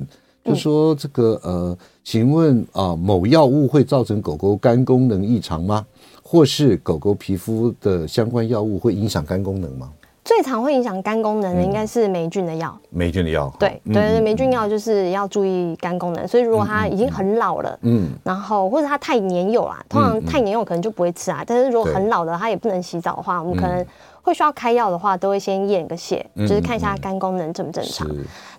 [0.50, 5.86] 就说这个呃，请问啊，某药物会造成狗狗肝功能异常吗？
[6.24, 9.90] 或是狗狗皮肤的相关药物会影响肝功能吗？
[10.24, 12.78] 最常会影响肝功能的应该是霉菌的药。
[12.92, 16.28] 霉菌的药，对对对，霉菌药就是要注意肝功能。
[16.28, 21.44] 所以如果它已经很老了，嗯，然后或者它太年幼啦，通常太年幼可能就不会吃啊。
[21.48, 23.84] 但是如果很老的，它也不能洗澡的话，我们可能
[24.22, 28.08] 会需要开药的话，都会先验个血，就是看一下肝功能正不正常。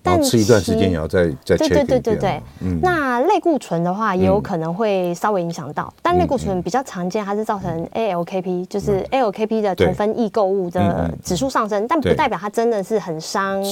[0.02, 2.42] 但吃一段时间也要再再对对对对对。
[2.80, 13.62] 那类固醇的话，也有可能会稍微影响到，但类固醇比较常见，它是造成 ALKP，就是 ALKP 的同分异构物的指数上升，但不代表它真的是很伤。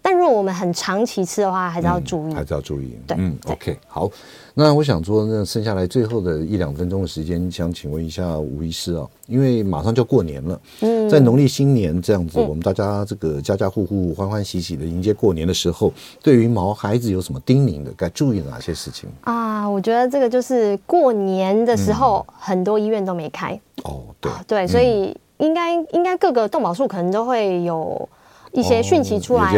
[0.00, 0.10] 是。
[0.10, 2.98] 但如果我们很长期吃的话，还是要注意，还是要注意。
[3.06, 4.10] 对，嗯，OK，好。
[4.52, 19.64] 那我想说，那剩下来最后的一两分钟的时间，想请问一下吴医师啊，因为马上就要过年了，嗯，在农历新年这样子，我们大家这个家家户户欢欢喜喜的迎接过年的时候，对于毛孩子有什么叮咛的，该注意哪些事情啊？
[19.70, 28.06] 我觉得这个就是过年的时候，很多医院都没开哦，对对，所以应该应该各个动保处可能都会有。
[28.52, 29.50] 一些讯息出来，哎，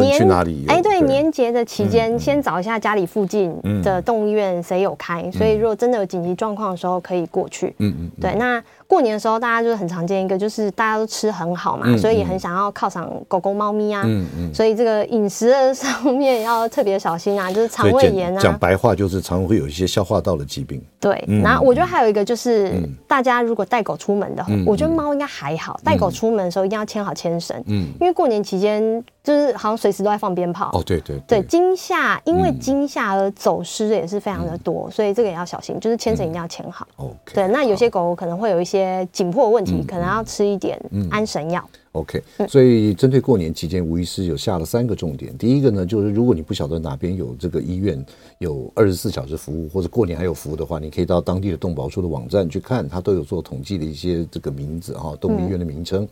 [0.00, 0.64] 年去哪里？
[0.68, 7.74] 哎，对，年节的期间，先找一下家里附近的动物医院谁有开，所以如果真的有紧急状况的时候，可以过去。
[7.78, 8.62] 嗯嗯，对，那。
[8.88, 14.02] 过年的时候，大家就是很常见一个，就是大家都吃很好嘛，所以也很想要犒赏狗狗、猫咪啊。
[14.06, 14.54] 嗯嗯。
[14.54, 18.40] 所以这个饮食的上面要特别小心啊， 就是肠胃炎啊。
[18.40, 20.80] 讲白话就是常会有一些消化道的疾病。
[21.00, 21.22] 对。
[21.42, 22.72] 然后我觉得还有一个就是，
[23.06, 25.78] 大家如果带狗出门的话，我觉得猫应该还好。
[25.84, 27.56] 带狗出门的时候一定要牵好牵绳。
[27.66, 27.88] 嗯。
[28.00, 30.70] 因为过年期间就是好像随时都在放鞭炮。
[30.72, 31.18] 哦，对对。
[31.26, 36.86] 对，惊吓，因为惊吓而走失的也是非常的多，所以这个也要小心，就是牵绳一定要牵好。
[36.96, 37.34] OK。
[37.34, 38.86] 对，那有些狗狗可能会有一些。
[39.16, 40.78] 紧迫问题，可能要吃一点
[41.10, 41.66] 安神药。
[41.92, 45.34] OK，所以针对过年期间，吴医师有下了三个重点。
[45.38, 48.04] 第一个呢，就是如果你不晓得哪边有这个医院
[48.38, 56.06] 有二十四小时服务，或者过年还有服务的话，你可以到当地的动保处的网站去看，它都有做统计的一些这个名字哈，动物医院的名称。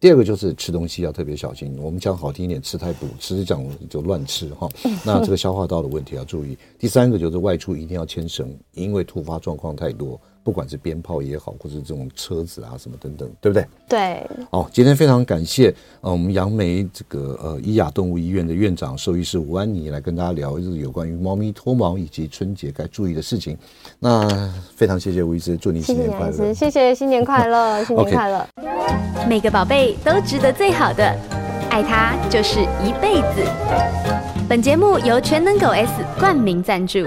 [0.00, 4.68] 第二个就是吃东西要特别小心，我们讲好听一点，吃太补，吃讲就乱吃哈。
[5.04, 6.56] 那这个消化道的问题要注意。
[6.78, 10.20] 第三个就是外出一定要牵绳，因为突发状况太多。
[10.44, 13.66] 不管是鞭炮也好，或者这种车子啊什么等等，对不对？
[13.86, 14.26] 对。
[14.50, 23.58] 好，今天非常感谢呃我们杨梅这个呃伊雅动物医院的院长兽医师吴安妮来跟大家聊，就是有关于猫咪脱毛以及春节该注意的事情。
[23.98, 24.26] 那
[24.74, 26.54] 非常谢谢吴医师，祝你新年快乐！
[26.54, 28.46] 谢谢，新年快乐， 新年快乐。
[29.28, 31.04] 每个宝贝都值得最好的，
[31.68, 34.27] 爱它就是一辈子。
[34.48, 37.00] 本节目由全能狗 S 冠名赞助。